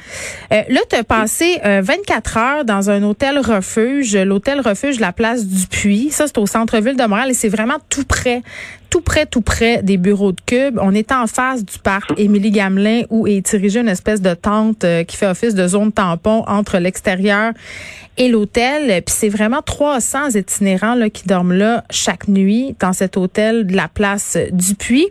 Euh, 0.51 0.61
là, 0.67 0.79
tu 0.89 0.95
as 0.95 1.03
passé 1.03 1.59
24 1.63 2.37
heures 2.37 2.65
dans 2.65 2.89
un 2.89 3.03
hôtel 3.03 3.37
refuge, 3.39 4.15
l'hôtel 4.15 4.59
refuge 4.61 4.99
La 4.99 5.13
Place 5.13 5.45
du 5.45 5.67
Puy. 5.67 6.09
Ça, 6.09 6.25
c'est 6.27 6.37
au 6.37 6.47
centre-ville 6.47 6.97
de 6.97 7.03
Montréal 7.05 7.29
et 7.29 7.33
c'est 7.33 7.49
vraiment 7.49 7.77
tout 7.89 8.03
près 8.03 8.41
tout 8.89 9.01
près, 9.01 9.25
tout 9.25 9.41
près 9.41 9.83
des 9.83 9.97
bureaux 9.97 10.31
de 10.31 10.41
Cube. 10.45 10.79
On 10.81 10.93
est 10.93 11.11
en 11.11 11.27
face 11.27 11.63
du 11.63 11.79
parc 11.79 12.11
Émilie 12.17 12.51
Gamelin 12.51 13.03
où 13.09 13.27
est 13.27 13.41
dirigée 13.41 13.79
une 13.79 13.89
espèce 13.89 14.21
de 14.21 14.33
tente 14.33 14.85
qui 15.07 15.17
fait 15.17 15.27
office 15.27 15.55
de 15.55 15.67
zone 15.67 15.91
tampon 15.91 16.43
entre 16.47 16.77
l'extérieur 16.77 17.53
et 18.17 18.27
l'hôtel. 18.27 18.87
Puis 19.03 19.15
c'est 19.17 19.29
vraiment 19.29 19.61
300 19.61 20.31
itinérants 20.35 20.95
là, 20.95 21.09
qui 21.09 21.27
dorment 21.27 21.53
là 21.53 21.83
chaque 21.89 22.27
nuit 22.27 22.75
dans 22.79 22.93
cet 22.93 23.17
hôtel 23.17 23.67
de 23.67 23.75
la 23.75 23.87
place 23.87 24.37
du 24.51 24.75
Puy. 24.75 25.07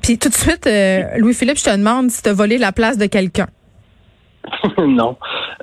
Puis 0.00 0.18
tout 0.18 0.28
de 0.28 0.34
suite, 0.34 0.66
euh, 0.66 1.02
Louis-Philippe, 1.16 1.58
je 1.58 1.64
te 1.64 1.76
demande 1.76 2.10
si 2.10 2.22
tu 2.22 2.28
as 2.28 2.32
volé 2.32 2.58
la 2.58 2.72
place 2.72 2.98
de 2.98 3.06
quelqu'un. 3.06 3.48
non. 4.78 5.16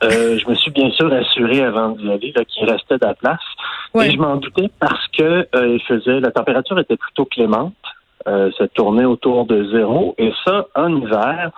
Euh, 0.04 0.38
je 0.38 0.50
me 0.50 0.56
suis 0.56 0.72
bien 0.72 0.90
sûr 0.92 1.12
assuré 1.14 1.62
avant 1.62 1.90
d'y 1.90 2.10
aller 2.10 2.34
qu'il 2.48 2.70
restait 2.70 2.98
de 2.98 3.06
la 3.06 3.14
place. 3.14 3.40
Et 3.96 4.12
je 4.12 4.18
m'en 4.18 4.38
doutais 4.38 4.70
parce 4.80 5.08
que 5.10 5.48
euh, 5.56 5.76
il 5.76 5.82
faisait 5.84 6.20
la 6.20 6.32
température 6.32 6.80
était 6.80 6.98
plutôt 6.98 7.26
clémente. 7.26 7.74
ça 8.26 8.68
tournait 8.74 9.06
autour 9.06 9.46
de 9.46 9.66
zéro. 9.72 10.16
Et 10.18 10.32
ça, 10.46 10.68
en 10.76 10.96
hiver, 10.96 11.52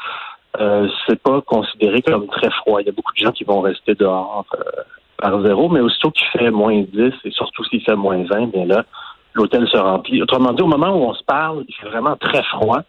c'est 1.07 1.21
pas 1.21 1.41
considéré 1.41 2.01
comme 2.01 2.27
très 2.27 2.50
froid. 2.51 2.81
Il 2.81 2.88
y 2.88 2.89
a 2.89 2.94
beaucoup 2.94 3.13
de 3.13 3.23
gens 3.23 3.31
qui 3.31 3.44
vont 3.44 3.62
rester 3.62 3.95
dehors 3.95 4.45
par 5.18 5.41
zéro, 5.44 5.69
mais 5.69 5.79
aussitôt 5.79 6.12
qu'il 6.12 6.27
fait 6.27 6.50
moins 6.50 6.81
10 6.81 7.13
et 7.23 7.31
surtout 7.31 7.63
s'il 7.65 7.83
fait 7.83 7.95
moins 7.95 8.23
20, 8.23 8.47
bien 8.47 8.65
là, 8.65 8.85
l'hôtel 9.33 9.68
se 9.68 9.77
remplit. 9.77 10.21
Autrement 10.21 10.53
dit, 10.53 10.62
au 10.62 10.68
moment 10.68 10.89
où 10.89 11.09
on 11.09 11.13
se 11.13 11.23
parle, 11.23 11.63
il 11.68 11.75
fait 11.75 11.88
vraiment 11.88 12.15
très 12.18 12.44
froid. 12.44 12.81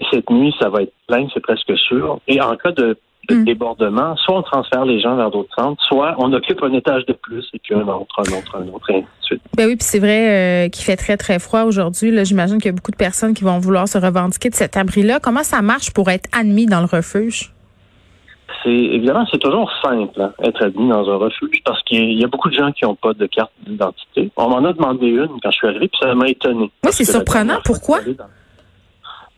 Et 0.00 0.04
cette 0.12 0.30
nuit, 0.30 0.54
ça 0.60 0.68
va 0.68 0.82
être 0.82 0.92
plein, 1.06 1.26
c'est 1.32 1.40
presque 1.40 1.76
sûr. 1.78 2.20
Et 2.28 2.40
en 2.40 2.56
cas 2.56 2.72
de, 2.72 2.96
hmm. 3.34 3.44
débordement, 3.44 4.16
soit 4.16 4.38
on 4.38 4.42
transfère 4.42 4.84
les 4.84 5.00
gens 5.00 5.16
vers 5.16 5.30
d'autres 5.30 5.54
centres, 5.58 5.82
soit 5.84 6.14
on 6.18 6.32
occupe 6.32 6.62
un 6.62 6.72
étage 6.72 7.04
de 7.06 7.12
plus 7.12 7.48
et 7.54 7.58
puis 7.58 7.74
un 7.74 7.86
autre, 7.88 8.14
un 8.18 8.38
autre, 8.38 8.56
un 8.56 8.68
autre, 8.74 8.90
et 8.90 8.96
ainsi 8.96 9.04
de 9.04 9.24
suite. 9.24 9.42
Ben 9.56 9.66
oui, 9.66 9.76
puis 9.76 9.84
c'est 9.84 9.98
vrai 9.98 10.66
euh, 10.66 10.68
qu'il 10.68 10.84
fait 10.84 10.96
très, 10.96 11.16
très 11.16 11.38
froid 11.38 11.62
aujourd'hui. 11.62 12.12
J'imagine 12.24 12.58
qu'il 12.58 12.66
y 12.66 12.70
a 12.70 12.72
beaucoup 12.72 12.90
de 12.90 12.96
personnes 12.96 13.34
qui 13.34 13.44
vont 13.44 13.58
vouloir 13.58 13.88
se 13.88 13.98
revendiquer 13.98 14.50
de 14.50 14.54
cet 14.54 14.76
abri-là. 14.76 15.20
Comment 15.20 15.42
ça 15.42 15.62
marche 15.62 15.92
pour 15.92 16.10
être 16.10 16.28
admis 16.32 16.66
dans 16.66 16.80
le 16.80 16.86
refuge? 16.86 17.52
c'est 18.66 18.70
évidemment 18.70 19.26
c'est 19.30 19.38
toujours 19.38 19.70
simple 19.82 20.20
hein, 20.20 20.32
être 20.42 20.64
admis 20.64 20.88
dans 20.88 21.08
un 21.08 21.16
refuge 21.16 21.62
parce 21.64 21.82
qu'il 21.82 22.18
y 22.18 22.24
a 22.24 22.26
beaucoup 22.26 22.48
de 22.48 22.54
gens 22.54 22.72
qui 22.72 22.84
n'ont 22.84 22.94
pas 22.94 23.12
de 23.12 23.26
carte 23.26 23.52
d'identité. 23.66 24.30
On 24.36 24.48
m'en 24.48 24.64
a 24.64 24.72
demandé 24.72 25.06
une 25.06 25.40
quand 25.42 25.50
je 25.50 25.56
suis 25.56 25.66
arrivé, 25.66 25.88
puis 25.88 25.98
ça 26.00 26.14
m'a 26.14 26.28
étonné. 26.28 26.70
Oui, 26.84 26.90
c'est 26.90 27.04
surprenant. 27.04 27.58
Pourquoi? 27.64 28.00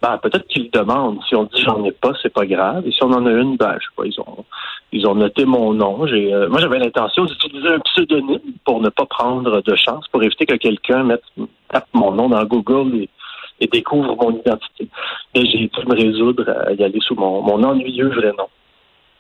Ben, 0.00 0.18
peut-être 0.18 0.46
qu'ils 0.46 0.70
demandent. 0.70 1.18
Si 1.28 1.34
on 1.34 1.44
dit 1.44 1.62
j'en 1.62 1.84
ai 1.84 1.92
pas, 1.92 2.12
c'est 2.22 2.32
pas 2.32 2.46
grave. 2.46 2.86
Et 2.86 2.92
si 2.92 3.02
on 3.02 3.12
en 3.12 3.26
a 3.26 3.32
une, 3.32 3.56
ben, 3.56 3.74
je 3.80 3.84
sais 3.84 3.94
pas, 3.96 4.04
ils 4.04 4.20
ont 4.20 4.44
ils 4.92 5.06
ont 5.06 5.14
noté 5.14 5.44
mon 5.44 5.74
nom. 5.74 6.06
J'ai 6.06 6.32
euh, 6.32 6.48
moi 6.48 6.60
j'avais 6.60 6.78
l'intention 6.78 7.24
d'utiliser 7.24 7.68
un 7.68 7.80
pseudonyme 7.80 8.52
pour 8.64 8.80
ne 8.80 8.88
pas 8.90 9.06
prendre 9.06 9.60
de 9.60 9.76
chance, 9.76 10.06
pour 10.12 10.22
éviter 10.22 10.46
que 10.46 10.54
quelqu'un 10.54 11.02
mette 11.04 11.24
tape 11.70 11.88
mon 11.92 12.12
nom 12.12 12.28
dans 12.28 12.44
Google 12.44 12.96
et, 12.96 13.08
et 13.60 13.66
découvre 13.66 14.16
mon 14.16 14.38
identité. 14.38 14.88
Et 15.34 15.44
j'ai 15.46 15.68
pu 15.68 15.86
me 15.86 15.94
résoudre 15.94 16.48
à 16.48 16.72
y 16.72 16.82
aller 16.82 17.00
sous 17.00 17.14
mon, 17.14 17.42
mon 17.42 17.62
ennuyeux 17.62 18.10
vrai 18.10 18.32
nom. 18.38 18.48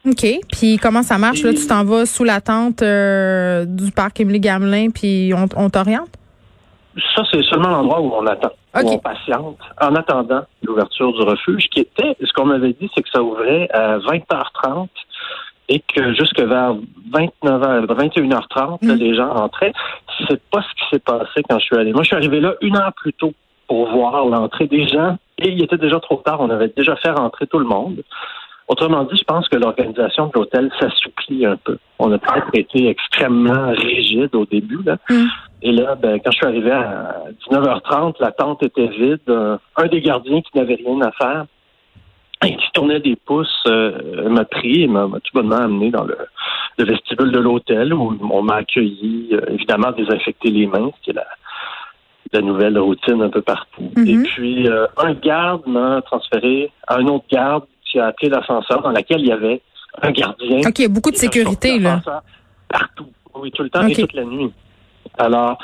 OK. 0.06 0.26
Puis 0.52 0.78
comment 0.78 1.02
ça 1.02 1.18
marche? 1.18 1.42
Là, 1.42 1.52
tu 1.52 1.66
t'en 1.66 1.84
vas 1.84 2.06
sous 2.06 2.24
la 2.24 2.40
tente 2.40 2.82
euh, 2.82 3.64
du 3.64 3.90
parc 3.90 4.20
Émilie 4.20 4.40
Gamelin, 4.40 4.90
puis 4.90 5.32
on, 5.34 5.70
t'oriente? 5.70 6.10
Ça, 7.14 7.22
c'est 7.30 7.42
seulement 7.44 7.68
l'endroit 7.68 8.00
où 8.00 8.12
on 8.14 8.26
attend, 8.26 8.52
où 8.74 8.88
on 8.88 8.98
patiente, 8.98 9.58
en 9.80 9.94
attendant 9.94 10.42
l'ouverture 10.62 11.12
du 11.12 11.22
refuge, 11.22 11.68
qui 11.70 11.80
était, 11.80 12.16
ce 12.20 12.32
qu'on 12.32 12.46
m'avait 12.46 12.74
dit, 12.74 12.90
c'est 12.94 13.02
que 13.02 13.08
ça 13.10 13.22
ouvrait 13.22 13.68
à 13.72 13.98
20h30 13.98 14.88
et 15.68 15.80
que 15.80 16.14
jusque 16.14 16.40
vers 16.40 16.74
29h, 17.12 17.86
21h30, 17.86 18.78
mm. 18.82 18.92
les 18.94 19.14
gens 19.14 19.30
entraient. 19.30 19.72
C'est 20.26 20.42
pas 20.50 20.62
ce 20.62 20.74
qui 20.74 20.88
s'est 20.90 20.98
passé 20.98 21.42
quand 21.48 21.58
je 21.58 21.64
suis 21.64 21.76
allé. 21.76 21.92
Moi, 21.92 22.02
je 22.02 22.08
suis 22.08 22.16
arrivé 22.16 22.40
là 22.40 22.54
une 22.62 22.76
heure 22.76 22.92
plus 22.94 23.12
tôt 23.12 23.32
pour 23.66 23.90
voir 23.90 24.24
l'entrée 24.24 24.66
des 24.66 24.88
gens 24.88 25.18
et 25.38 25.50
il 25.50 25.62
était 25.62 25.76
déjà 25.76 26.00
trop 26.00 26.16
tard. 26.16 26.40
On 26.40 26.50
avait 26.50 26.72
déjà 26.74 26.96
fait 26.96 27.10
rentrer 27.10 27.46
tout 27.46 27.58
le 27.58 27.66
monde. 27.66 28.02
Autrement 28.66 29.04
dit, 29.04 29.16
je 29.16 29.24
pense 29.24 29.48
que 29.48 29.56
l'organisation 29.56 30.26
de 30.26 30.32
l'hôtel 30.34 30.70
s'assouplit 30.78 31.46
un 31.46 31.56
peu. 31.56 31.78
On 31.98 32.12
a 32.12 32.18
peut-être 32.18 32.50
été 32.54 32.88
extrêmement 32.88 33.70
rigide 33.70 34.34
au 34.34 34.44
début. 34.46 34.82
Là. 34.84 34.96
Mm. 35.08 35.26
Et 35.62 35.72
là, 35.72 35.96
ben, 35.96 36.20
quand 36.20 36.30
je 36.30 36.36
suis 36.36 36.46
arrivé 36.46 36.70
à 36.70 37.24
19h30, 37.50 38.14
la 38.20 38.30
tente 38.30 38.62
était 38.62 38.86
vide. 38.88 39.20
Un 39.28 39.86
des 39.88 40.00
gardiens 40.00 40.40
qui 40.40 40.56
n'avait 40.56 40.76
rien 40.76 41.00
à 41.00 41.10
faire 41.12 41.46
et 42.44 42.56
qui 42.56 42.72
tournait 42.72 43.00
des 43.00 43.16
pouces 43.16 43.64
euh, 43.66 44.28
m'a 44.28 44.44
pris 44.44 44.82
et 44.82 44.86
m'a 44.86 45.08
tout 45.24 45.32
bonnement 45.34 45.56
amené 45.56 45.90
dans 45.90 46.04
le, 46.04 46.16
vestibule 46.78 47.32
de 47.32 47.38
l'hôtel 47.40 47.92
où 47.92 48.16
on 48.30 48.42
m'a 48.42 48.56
accueilli, 48.56 49.30
euh, 49.32 49.40
évidemment 49.50 49.90
désinfecter 49.90 50.50
les 50.50 50.66
mains, 50.66 50.90
ce 50.98 51.04
qui 51.04 51.10
est 51.10 51.14
la, 51.14 51.26
la 52.32 52.40
nouvelle 52.40 52.78
routine 52.78 53.20
un 53.22 53.30
peu 53.30 53.42
partout. 53.42 53.90
Mm-hmm. 53.96 54.08
Et 54.08 54.28
puis, 54.28 54.68
euh, 54.68 54.86
un 54.96 55.14
garde 55.14 55.66
m'a 55.66 56.00
transféré 56.02 56.70
à 56.86 56.98
un 56.98 57.06
autre 57.06 57.24
garde 57.30 57.64
qui 57.84 57.98
a 57.98 58.06
appelé 58.06 58.28
l'ascenseur 58.28 58.82
dans 58.82 58.90
laquelle 58.90 59.20
il 59.20 59.28
y 59.28 59.32
avait 59.32 59.60
un 60.02 60.10
gardien. 60.12 60.58
OK, 60.58 60.78
il 60.78 60.82
y 60.82 60.84
a 60.84 60.88
beaucoup 60.88 61.10
de 61.10 61.16
sécurité, 61.16 61.78
là. 61.80 62.00
Partout. 62.68 63.06
Oui, 63.34 63.50
tout 63.50 63.62
le 63.62 63.70
temps 63.70 63.86
et 63.86 63.94
toute 63.94 64.12
la 64.12 64.24
nuit. 64.24 64.52
Alors, 65.18 65.58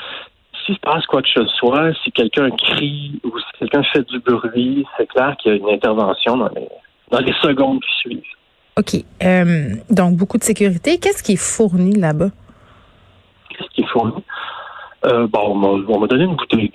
s'il 0.65 0.75
se 0.75 0.79
passe 0.79 1.05
quoi 1.05 1.21
que 1.21 1.29
ce 1.29 1.45
soit, 1.45 1.93
si 2.03 2.11
quelqu'un 2.11 2.49
crie 2.51 3.19
ou 3.23 3.37
si 3.39 3.59
quelqu'un 3.59 3.83
fait 3.83 4.07
du 4.07 4.19
bruit, 4.19 4.85
c'est 4.97 5.07
clair 5.07 5.35
qu'il 5.37 5.51
y 5.51 5.55
a 5.55 5.57
une 5.57 5.69
intervention 5.69 6.37
dans 6.37 6.49
les, 6.49 6.67
dans 7.11 7.19
les 7.19 7.33
secondes 7.41 7.79
qui 7.81 7.91
suivent. 7.99 8.23
OK. 8.77 9.03
Euh, 9.23 9.75
donc, 9.89 10.17
beaucoup 10.17 10.37
de 10.37 10.43
sécurité. 10.43 10.97
Qu'est-ce 10.97 11.23
qui 11.23 11.33
est 11.33 11.35
fourni 11.35 11.95
là-bas? 11.95 12.29
Qu'est-ce 13.49 13.69
qui 13.69 13.81
est 13.81 13.87
fourni? 13.87 14.23
Euh, 15.05 15.27
bon, 15.27 15.85
on 15.87 15.99
m'a 15.99 16.07
donné 16.07 16.23
une 16.25 16.35
bouteille 16.35 16.71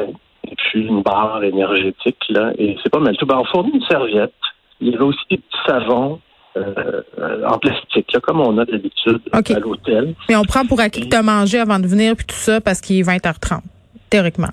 et 0.49 0.55
puis 0.57 0.87
une 0.87 1.03
barre 1.03 1.43
énergétique, 1.43 2.25
là, 2.31 2.53
et 2.59 2.77
c'est 2.83 2.91
pas 2.91 3.01
mal 3.01 3.17
tout. 3.17 3.27
Ben, 3.27 3.39
on 3.39 3.45
fournit 3.45 3.73
une 3.75 3.85
serviette. 3.85 4.33
Il 4.81 4.89
y 4.89 4.95
avait 4.95 5.05
aussi 5.05 5.21
des 5.31 5.37
petits 5.37 5.59
savons 5.67 6.21
euh, 6.57 7.03
en 7.47 7.59
plastique, 7.59 8.13
là, 8.13 8.21
comme 8.21 8.41
on 8.41 8.59
a 8.59 8.65
d'habitude 8.65 9.21
à 9.33 9.59
l'hôtel. 9.59 10.15
Mais 10.29 10.37
on 10.37 10.45
prend 10.45 10.67
pour 10.67 10.81
acquis 10.81 11.03
que 11.03 11.09
tu 11.09 11.17
as 11.17 11.23
mangé 11.23 11.59
avant 11.59 11.79
de 11.79 11.87
venir, 11.87 12.17
puis 12.17 12.27
tout 12.27 12.35
ça, 12.35 12.61
parce 12.61 12.81
qu'il 12.81 12.99
est 12.99 13.03
20h30, 13.03 13.61
théoriquement. 14.09 14.49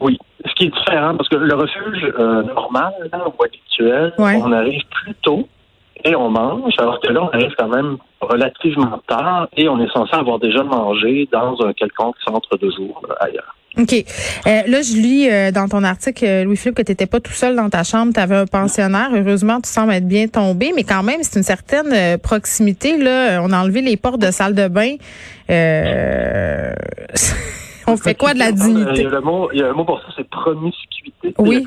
Oui. 0.00 0.18
Ce 0.46 0.52
qui 0.54 0.64
est 0.64 0.74
différent, 0.74 1.16
parce 1.16 1.28
que 1.28 1.36
le 1.36 1.54
refuge 1.54 2.12
euh, 2.18 2.42
normal, 2.42 2.92
là, 3.12 3.24
ou 3.26 3.42
habituel, 3.42 4.12
on 4.18 4.52
arrive 4.52 4.82
plus 4.90 5.14
tôt 5.22 5.48
et 6.04 6.14
on 6.14 6.30
mange, 6.30 6.74
alors 6.78 7.00
que 7.00 7.10
là, 7.12 7.22
on 7.22 7.28
arrive 7.28 7.54
quand 7.56 7.68
même 7.68 7.96
relativement 8.20 9.00
tard 9.06 9.48
et 9.56 9.68
on 9.68 9.80
est 9.80 9.90
censé 9.90 10.14
avoir 10.14 10.38
déjà 10.38 10.62
mangé 10.62 11.28
dans 11.32 11.56
un 11.64 11.72
quelconque 11.72 12.16
centre 12.26 12.56
de 12.58 12.70
jour 12.70 13.00
ailleurs. 13.20 13.53
OK. 13.76 13.92
Euh, 13.92 14.62
là, 14.66 14.82
je 14.82 14.94
lis 14.94 15.28
euh, 15.28 15.50
dans 15.50 15.68
ton 15.68 15.82
article, 15.82 16.24
euh, 16.24 16.44
Louis-Philippe, 16.44 16.76
que 16.76 16.82
tu 16.82 16.92
n'étais 16.92 17.06
pas 17.06 17.18
tout 17.18 17.32
seul 17.32 17.56
dans 17.56 17.68
ta 17.68 17.82
chambre, 17.82 18.12
tu 18.14 18.20
avais 18.20 18.36
un 18.36 18.46
pensionnaire. 18.46 19.10
Heureusement, 19.12 19.60
tu 19.60 19.68
sembles 19.68 19.92
être 19.92 20.06
bien 20.06 20.28
tombé, 20.28 20.72
mais 20.74 20.84
quand 20.84 21.02
même, 21.02 21.22
c'est 21.22 21.38
une 21.38 21.44
certaine 21.44 22.18
proximité. 22.18 22.96
Là, 22.96 23.40
on 23.42 23.52
a 23.52 23.60
enlevé 23.60 23.80
les 23.80 23.96
portes 23.96 24.20
de 24.20 24.30
salle 24.30 24.54
de 24.54 24.68
bain. 24.68 24.94
on 27.86 27.96
fait 27.96 28.14
quoi 28.14 28.32
de 28.32 28.38
la 28.38 28.52
dignité? 28.52 28.92
Il 28.94 29.02
y, 29.02 29.06
a 29.06 29.20
mot, 29.20 29.50
il 29.52 29.58
y 29.58 29.62
a 29.62 29.68
un 29.68 29.72
mot 29.72 29.84
pour 29.84 30.00
ça, 30.00 30.06
c'est 30.16 30.28
promiscuité. 30.28 31.34
Oui. 31.38 31.66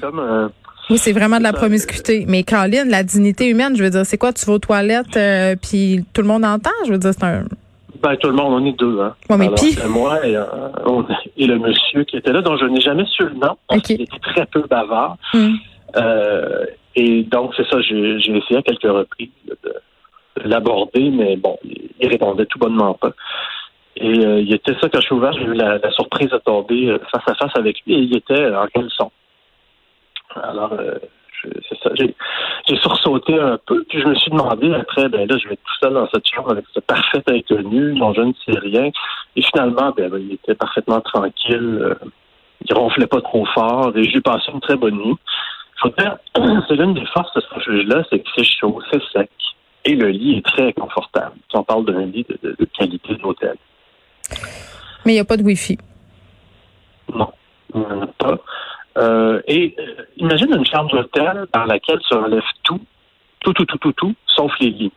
oui, 0.90 0.98
c'est 0.98 1.12
vraiment 1.12 1.40
de 1.40 1.44
la 1.44 1.54
promiscuité. 1.54 2.26
Mais 2.28 2.44
Caroline, 2.44 2.88
la 2.88 3.04
dignité 3.04 3.50
humaine, 3.50 3.76
je 3.76 3.84
veux 3.84 3.90
dire, 3.90 4.06
c'est 4.06 4.18
quoi? 4.18 4.32
Tu 4.32 4.46
vas 4.46 4.54
aux 4.54 4.60
toilettes, 4.60 5.20
puis 5.62 6.06
tout 6.14 6.22
le 6.22 6.28
monde 6.28 6.46
entend? 6.46 6.72
Je 6.86 6.94
veux 6.94 7.00
dire, 7.00 7.12
c'est 7.14 7.26
un... 7.26 7.44
Ben, 8.02 8.16
tout 8.18 8.28
le 8.28 8.34
monde, 8.34 8.54
on 8.54 8.66
est 8.66 8.78
deux. 8.78 9.00
Hein. 9.02 9.16
mais 9.30 9.50
moi 9.88 10.26
et, 10.26 10.36
euh, 10.36 10.44
et, 11.36 11.48
le 11.48 11.58
monsieur 11.58 12.04
qui 12.04 12.18
était 12.18 12.32
là, 12.32 12.42
dont 12.42 12.58
je 12.58 12.66
n'ai 12.66 12.82
jamais 12.82 13.06
su 13.06 13.24
le 13.24 13.36
nom, 13.36 13.58
parce 13.68 13.82
qu'il 13.82 14.02
était 14.02 14.20
très 14.20 14.46
peu 14.46 14.64
bavard. 14.70 15.18
Hmm. 15.34 15.56
Euh, 15.96 16.66
et 16.96 17.24
donc, 17.24 17.54
c'est 17.56 17.68
ça, 17.68 17.82
j'ai 17.82 18.18
essayé 18.18 18.58
à 18.58 18.62
quelques 18.62 18.84
reprises 18.84 19.30
de, 19.48 19.74
l'aborder, 20.44 21.10
mais 21.10 21.36
bon, 21.36 21.58
il 21.64 22.08
répondait 22.08 22.46
tout 22.46 22.60
bonnement 22.60 22.94
pas. 22.94 23.12
Et 23.96 24.26
euh, 24.26 24.42
il 24.42 24.54
était 24.54 24.76
ça, 24.80 24.90
quand 24.90 25.00
je 25.00 25.06
suis 25.06 25.16
ouvert, 25.16 25.34
j'ai 25.34 25.46
eu 25.46 25.54
la, 25.54 25.80
surprise 25.92 26.30
de 26.30 26.38
tomber 26.38 26.96
face 27.12 27.24
à 27.28 27.36
face 27.36 27.56
avec 27.56 27.78
lui, 27.86 27.96
et 27.96 28.00
il 28.00 28.16
était 28.16 28.56
en 28.56 28.68
caleçon. 28.68 29.12
Alors, 30.36 30.74
c'est 31.44 31.78
ça. 31.84 31.90
J'ai 31.96 32.78
sursauté 32.78 33.40
un 33.40 33.58
peu, 33.66 33.84
puis 33.90 34.02
je 34.02 34.08
me 34.08 34.16
suis 34.16 34.32
demandé 34.32 34.74
après, 34.74 35.10
ben 35.10 35.28
là, 35.28 35.38
je 35.38 35.48
vais 35.48 35.54
être 35.54 35.64
tout 35.64 35.80
seul 35.82 35.94
dans 35.94 36.08
cette 36.10 36.28
chambre 36.28 36.52
avec 36.52 36.66
ce 36.74 36.80
parfait 36.80 37.24
inconnu 37.28 37.98
dont 37.98 38.14
je 38.14 38.22
ne 38.22 38.34
sais 38.46 38.60
rien. 38.60 38.90
Et 39.36 39.42
finalement, 39.42 39.92
ben, 39.96 40.10
ben 40.10 40.20
il 40.20 40.34
était 40.34 40.56
parfaitement 40.56 41.02
tranquille. 41.02 41.80
Euh, 41.82 41.96
il 42.66 42.74
ronflait 42.76 43.08
pas 43.08 43.22
trop 43.22 43.46
fort 43.54 43.92
et 43.96 44.04
j'ai 44.04 44.22
passé 44.22 44.52
une 44.54 44.62
très 44.62 44.76
bonne 44.76 44.96
nuit. 44.96 45.16
c'est 46.68 46.76
l'une 46.76 46.94
des 46.94 47.06
forces 47.08 47.34
de 47.36 47.42
ce 47.42 47.54
refuge-là, 47.54 48.04
c'est 48.10 48.20
que 48.20 48.30
c'est 48.36 48.44
chaud, 48.44 48.82
c'est 48.92 49.02
sec. 49.14 49.30
Et 49.86 49.96
le 49.96 50.10
lit 50.10 50.38
est 50.38 50.46
très 50.46 50.74
confortable. 50.74 51.36
On 51.54 51.64
parle 51.64 51.86
d'un 51.86 52.06
lit 52.06 52.26
de, 52.42 52.58
qualité 52.78 53.16
d'hôtel. 53.16 53.56
Mais 55.06 55.14
il 55.14 55.16
n'y 55.16 55.20
a 55.20 55.26
pas 55.26 55.38
de 55.38 55.44
Wi-Fi. 55.44 55.78
Non, 57.14 57.32
il 57.74 57.80
n'y 57.80 57.86
en 57.86 58.02
a 58.02 58.08
pas. 58.08 58.38
Euh, 58.98 59.42
et 59.48 59.76
euh, 59.78 60.04
imagine 60.18 60.48
une 60.54 60.66
chambre 60.66 60.90
d'hôtel 60.90 61.46
dans 61.54 61.66
laquelle 61.66 62.00
se 62.08 62.16
relève 62.16 62.42
tout, 62.64 62.82
tout, 63.42 63.54
tout, 63.54 63.66
tout, 63.66 63.78
tout, 63.78 63.94
tout, 63.94 64.16
sauf 64.36 64.52
les 64.60 64.72
lits. 64.72 64.92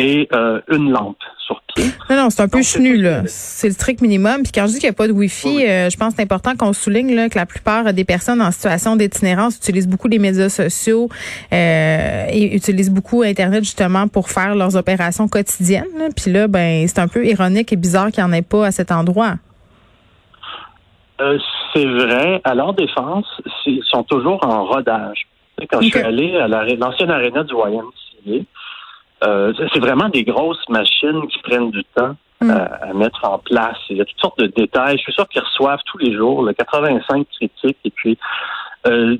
Et 0.00 0.28
euh, 0.32 0.60
une 0.68 0.92
lampe 0.92 1.18
sur 1.44 1.60
pied. 1.74 1.86
Non, 2.08 2.16
non, 2.16 2.30
c'est 2.30 2.42
un 2.42 2.48
peu 2.48 2.62
chenu, 2.62 2.98
là. 2.98 3.22
C'est 3.26 3.66
le 3.66 3.72
strict 3.74 4.00
minimum. 4.00 4.44
Puis 4.44 4.52
quand 4.52 4.66
je 4.68 4.74
dis 4.74 4.78
qu'il 4.78 4.88
n'y 4.88 4.94
a 4.94 4.96
pas 4.96 5.08
de 5.08 5.12
Wi-Fi, 5.12 5.58
je 5.58 5.96
pense 5.96 6.10
que 6.10 6.16
c'est 6.18 6.22
important 6.22 6.54
qu'on 6.54 6.72
souligne 6.72 7.16
là, 7.16 7.28
que 7.28 7.36
la 7.36 7.46
plupart 7.46 7.92
des 7.92 8.04
personnes 8.04 8.40
en 8.40 8.52
situation 8.52 8.94
d'itinérance 8.94 9.56
utilisent 9.56 9.88
beaucoup 9.88 10.06
les 10.06 10.20
médias 10.20 10.50
sociaux 10.50 11.08
et 11.50 12.54
utilisent 12.54 12.92
beaucoup 12.92 13.22
Internet 13.22 13.64
justement 13.64 14.06
pour 14.06 14.28
faire 14.30 14.54
leurs 14.54 14.76
opérations 14.76 15.26
quotidiennes. 15.26 16.12
Puis 16.14 16.30
là, 16.30 16.46
ben, 16.46 16.86
c'est 16.86 17.00
un 17.00 17.08
peu 17.08 17.26
ironique 17.26 17.72
et 17.72 17.76
bizarre 17.76 18.12
qu'il 18.12 18.22
n'y 18.22 18.30
en 18.30 18.32
ait 18.32 18.42
pas 18.42 18.66
à 18.66 18.70
cet 18.70 18.92
endroit. 18.92 19.34
Euh, 21.20 21.38
c'est 21.72 21.84
vrai. 21.84 22.40
À 22.44 22.54
leur 22.54 22.74
défense, 22.74 23.26
ils 23.66 23.82
sont 23.84 24.04
toujours 24.04 24.44
en 24.44 24.64
rodage. 24.64 25.26
Quand 25.70 25.80
je 25.80 25.88
suis 25.88 25.98
allé 25.98 26.36
à 26.36 26.46
l'ancienne 26.46 27.10
aréna 27.10 27.42
du 27.42 27.54
YMCA, 27.54 28.44
euh, 29.24 29.52
c'est 29.72 29.80
vraiment 29.80 30.08
des 30.08 30.22
grosses 30.22 30.68
machines 30.68 31.26
qui 31.28 31.38
prennent 31.40 31.70
du 31.70 31.82
temps 31.96 32.14
mm. 32.40 32.50
à, 32.50 32.92
mettre 32.94 33.24
en 33.24 33.38
place. 33.38 33.76
Il 33.90 33.96
y 33.96 34.00
a 34.00 34.04
toutes 34.04 34.20
sortes 34.20 34.38
de 34.38 34.46
détails. 34.46 34.96
Je 34.98 35.02
suis 35.02 35.12
sûr 35.12 35.28
qu'ils 35.28 35.42
reçoivent 35.42 35.80
tous 35.86 35.98
les 35.98 36.14
jours 36.14 36.42
le 36.42 36.52
85 36.52 37.26
critiques. 37.28 37.78
Et 37.84 37.90
puis, 37.90 38.16
euh, 38.86 39.16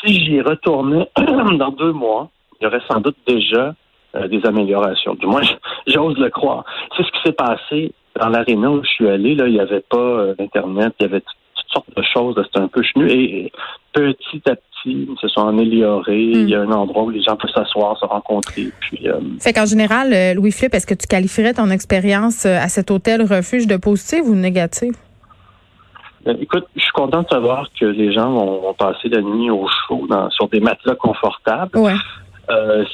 si 0.00 0.24
j'y 0.24 0.40
retournais 0.40 1.08
dans 1.16 1.70
deux 1.70 1.92
mois, 1.92 2.30
il 2.60 2.64
y 2.64 2.66
aurait 2.66 2.82
sans 2.90 3.00
doute 3.00 3.16
déjà 3.26 3.74
euh, 4.14 4.28
des 4.28 4.44
améliorations. 4.46 5.14
Du 5.14 5.26
moins, 5.26 5.42
j'ose 5.86 6.16
le 6.16 6.30
croire. 6.30 6.64
C'est 6.96 7.04
ce 7.04 7.12
qui 7.12 7.20
s'est 7.24 7.32
passé 7.32 7.92
dans 8.18 8.28
l'aréna 8.28 8.70
où 8.70 8.82
je 8.82 8.88
suis 8.88 9.08
allé, 9.08 9.34
là, 9.34 9.46
il 9.46 9.54
n'y 9.54 9.60
avait 9.60 9.84
pas 9.88 9.96
euh, 9.96 10.34
d'Internet, 10.38 10.94
il 11.00 11.04
y 11.04 11.06
avait 11.06 11.20
toutes 11.20 11.72
sortes 11.72 11.96
de 11.96 12.02
choses, 12.02 12.34
c'était 12.44 12.60
un 12.60 12.68
peu 12.68 12.82
chenu. 12.82 13.10
Et, 13.10 13.52
petit 13.92 14.42
à 14.46 14.54
petit, 14.54 15.06
ils 15.08 15.16
se 15.20 15.28
sont 15.28 15.46
améliorés. 15.46 16.32
Hmm. 16.34 16.42
Il 16.42 16.48
y 16.48 16.54
a 16.54 16.60
un 16.60 16.70
endroit 16.70 17.04
où 17.04 17.10
les 17.10 17.22
gens 17.22 17.36
peuvent 17.36 17.50
s'asseoir, 17.52 17.98
se 17.98 18.04
rencontrer. 18.04 18.68
Puis, 18.80 19.08
euh, 19.08 19.20
fait 19.40 19.52
qu'en 19.52 19.66
général, 19.66 20.12
euh, 20.12 20.34
Louis-Philippe, 20.34 20.74
est-ce 20.74 20.86
que 20.86 20.94
tu 20.94 21.06
qualifierais 21.06 21.54
ton 21.54 21.70
expérience 21.70 22.46
à 22.46 22.68
cet 22.68 22.90
hôtel 22.90 23.22
refuge 23.22 23.66
de 23.66 23.76
positive 23.76 24.28
ou 24.28 24.34
négative? 24.34 24.94
Ben, 26.24 26.36
écoute, 26.40 26.66
je 26.76 26.82
suis 26.82 26.92
content 26.92 27.22
de 27.22 27.28
savoir 27.28 27.68
que 27.78 27.86
les 27.86 28.12
gens 28.12 28.32
vont, 28.32 28.74
passer 28.74 29.08
la 29.08 29.22
nuit 29.22 29.50
au 29.50 29.66
chaud 29.66 30.06
sur 30.30 30.48
des 30.48 30.60
matelas 30.60 30.96
confortables. 30.96 31.76
Ouais. 31.76 31.94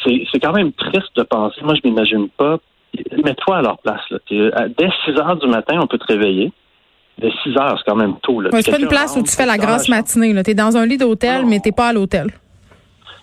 c'est 0.04 0.40
quand 0.40 0.52
même 0.52 0.72
triste 0.72 1.16
de 1.16 1.22
penser. 1.22 1.60
Moi, 1.62 1.74
je 1.74 1.88
m'imagine 1.88 2.28
pas 2.28 2.58
mets-toi 3.24 3.58
à 3.58 3.62
leur 3.62 3.78
place. 3.78 4.00
Là. 4.10 4.18
Dès 4.28 4.90
6 5.04 5.18
heures 5.18 5.36
du 5.36 5.46
matin, 5.48 5.78
on 5.82 5.86
peut 5.86 5.98
te 5.98 6.06
réveiller. 6.06 6.52
Dès 7.18 7.30
6 7.42 7.56
heures, 7.58 7.78
c'est 7.78 7.90
quand 7.90 7.96
même 7.96 8.16
tôt. 8.22 8.40
Là. 8.40 8.50
c'est 8.52 8.70
pas 8.70 8.78
une 8.78 8.88
place 8.88 9.16
où 9.16 9.22
tu 9.22 9.34
fais 9.34 9.46
la 9.46 9.58
grasse 9.58 9.88
matinée. 9.88 10.34
Tu 10.42 10.50
es 10.50 10.54
dans 10.54 10.76
un 10.76 10.86
lit 10.86 10.98
d'hôtel, 10.98 11.46
mais 11.46 11.60
tu 11.60 11.72
pas 11.72 11.88
à 11.88 11.92
l'hôtel. 11.92 12.28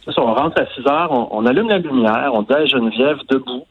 Ça, 0.06 0.22
on 0.22 0.34
rentre 0.34 0.62
à 0.62 0.66
6 0.66 0.88
heures, 0.88 1.12
on, 1.12 1.46
allume 1.46 1.70
la 1.70 1.78
lumière, 1.78 2.32
on 2.34 2.42
dit 2.42 2.54
à 2.54 2.66
Geneviève 2.66 3.20
debout. 3.30 3.66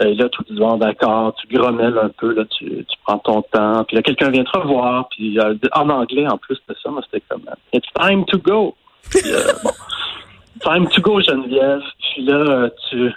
Euh, 0.00 0.04
et 0.04 0.14
là, 0.14 0.28
tu 0.28 0.42
dis, 0.48 0.58
bon, 0.58 0.76
d'accord, 0.76 1.34
tu 1.34 1.54
grommelles 1.54 1.98
un 1.98 2.08
peu, 2.08 2.32
là, 2.32 2.44
tu, 2.56 2.84
prends 3.04 3.18
ton 3.18 3.42
temps. 3.42 3.84
Puis 3.84 3.96
là, 3.96 4.02
quelqu'un 4.02 4.30
vient 4.30 4.44
te 4.44 4.58
revoir. 4.58 5.08
Puis 5.10 5.38
euh, 5.38 5.54
en 5.72 5.88
anglais, 5.90 6.26
en 6.28 6.38
plus 6.38 6.58
de 6.68 6.74
ça, 6.82 6.90
moi, 6.90 7.02
c'était 7.04 7.24
comme, 7.28 7.42
it's 7.72 7.88
time 8.00 8.24
to 8.26 8.38
go. 8.38 8.74
Euh, 9.16 9.52
time 10.62 10.88
to 10.88 11.02
go, 11.02 11.20
Geneviève. 11.20 11.82
Puis 11.98 12.24
là, 12.24 12.70
tu 12.88 13.12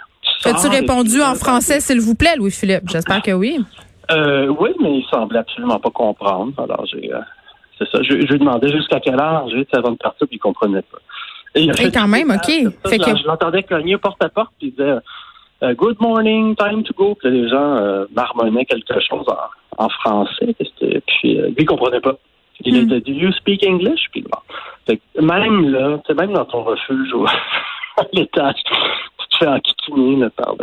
As-tu 0.46 0.68
répondu 0.68 1.20
en 1.22 1.34
français, 1.34 1.80
s'il 1.80 2.00
vous 2.00 2.14
plaît, 2.14 2.36
Louis-Philippe? 2.36 2.88
J'espère 2.88 3.22
que 3.22 3.32
oui. 3.32 3.58
Euh, 4.10 4.46
oui, 4.58 4.70
mais 4.80 4.98
il 4.98 5.06
semblait 5.10 5.40
absolument 5.40 5.78
pas 5.78 5.90
comprendre. 5.90 6.52
Alors, 6.58 6.86
j'ai, 6.86 7.12
euh, 7.12 7.18
c'est 7.78 7.88
ça. 7.90 8.02
Je, 8.02 8.20
je, 8.20 8.32
lui 8.32 8.38
demandais 8.38 8.70
jusqu'à 8.70 9.00
quelle 9.00 9.20
heure 9.20 9.48
j'étais 9.48 9.76
avant 9.76 9.92
de 9.92 9.96
partir, 9.96 10.26
puis 10.26 10.36
il 10.36 10.38
comprenait 10.38 10.82
pas. 10.82 10.98
Et, 11.54 11.62
il 11.62 11.92
quand 11.92 12.08
même, 12.08 12.30
OK. 12.30 12.46
fait 12.88 12.98
que... 12.98 13.16
Je 13.16 13.26
l'entendais 13.26 13.62
cogner 13.62 13.96
porte 13.96 14.22
à 14.22 14.28
porte, 14.28 14.52
puis 14.58 14.68
il 14.68 14.70
disait 14.72 14.98
euh, 15.62 15.74
Good 15.74 15.96
morning, 16.00 16.54
time 16.54 16.82
to 16.84 16.92
go. 16.94 17.16
Puis 17.20 17.30
les 17.30 17.48
gens 17.48 18.06
marmonnaient 18.14 18.66
quelque 18.66 19.00
chose 19.00 19.26
en, 19.28 19.84
en 19.84 19.88
français. 19.88 20.54
Puis 20.78 21.34
lui, 21.34 21.54
il 21.58 21.66
comprenait 21.66 22.00
pas. 22.00 22.16
Il 22.64 22.74
hmm. 22.74 22.92
était 22.92 23.00
Do 23.00 23.12
you 23.12 23.32
speak 23.32 23.66
English? 23.66 24.00
Puis 24.12 24.22
bon. 24.22 24.38
Fait 24.86 24.96
que 24.98 25.20
même 25.20 25.70
là, 25.70 25.98
même 26.16 26.32
dans 26.32 26.44
ton 26.44 26.62
refuge 26.62 27.12
à 27.98 28.02
l'étage, 28.12 28.54
tu 29.36 29.38
te 29.38 29.44
fais 29.44 29.50
enquiquiner 29.50 30.28
par 30.30 30.54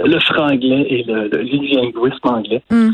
le, 0.00 0.20
franglais 0.20 0.86
et 0.88 1.02
le, 1.04 1.28
linguisme 1.28 2.28
anglais 2.28 2.62
mm. 2.70 2.90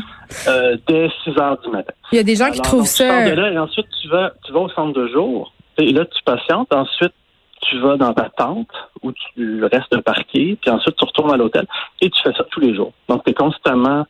euh, 0.47 0.77
dès 0.87 1.09
6 1.23 1.39
heures 1.39 1.57
du 1.59 1.69
matin. 1.69 1.93
Il 2.11 2.17
y 2.17 2.19
a 2.19 2.23
des 2.23 2.35
gens 2.35 2.51
qui 2.51 2.61
trouvent 2.61 2.85
ça. 2.85 3.27
et 3.27 3.57
ensuite, 3.57 3.87
tu 4.01 4.07
vas, 4.09 4.33
tu 4.45 4.51
vas 4.51 4.59
au 4.59 4.69
centre 4.69 4.99
de 4.99 5.07
jour. 5.07 5.53
Et 5.77 5.91
là, 5.91 6.05
tu 6.05 6.23
patientes. 6.23 6.73
Ensuite, 6.73 7.13
tu 7.61 7.79
vas 7.79 7.97
dans 7.97 8.13
ta 8.13 8.29
tente 8.29 8.69
où 9.03 9.11
tu 9.11 9.63
restes 9.63 10.01
parqué. 10.01 10.57
Puis 10.61 10.69
ensuite, 10.69 10.95
tu 10.95 11.05
retournes 11.05 11.33
à 11.33 11.37
l'hôtel. 11.37 11.65
Et 12.01 12.09
tu 12.09 12.21
fais 12.23 12.33
ça 12.33 12.43
tous 12.51 12.59
les 12.59 12.75
jours. 12.75 12.93
Donc, 13.07 13.23
tu 13.23 13.31
es 13.31 13.33
constamment. 13.33 14.05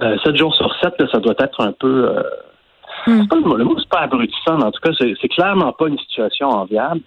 Euh, 0.00 0.16
7 0.24 0.36
jours 0.36 0.54
sur 0.54 0.74
7, 0.82 0.94
ça 1.12 1.18
doit 1.18 1.34
être 1.38 1.60
un 1.60 1.72
peu. 1.72 2.08
Euh, 2.08 2.22
mm. 3.06 3.28
pas 3.28 3.36
le 3.36 3.42
mot, 3.42 3.56
le 3.56 3.64
mot 3.64 3.78
c'est 3.78 3.88
pas 3.88 4.00
abrutissant, 4.00 4.56
mais 4.56 4.64
en 4.64 4.70
tout 4.70 4.80
cas, 4.80 4.90
c'est 4.98 5.28
clairement 5.28 5.72
pas 5.72 5.88
une 5.88 5.98
situation 5.98 6.48
enviable 6.48 7.02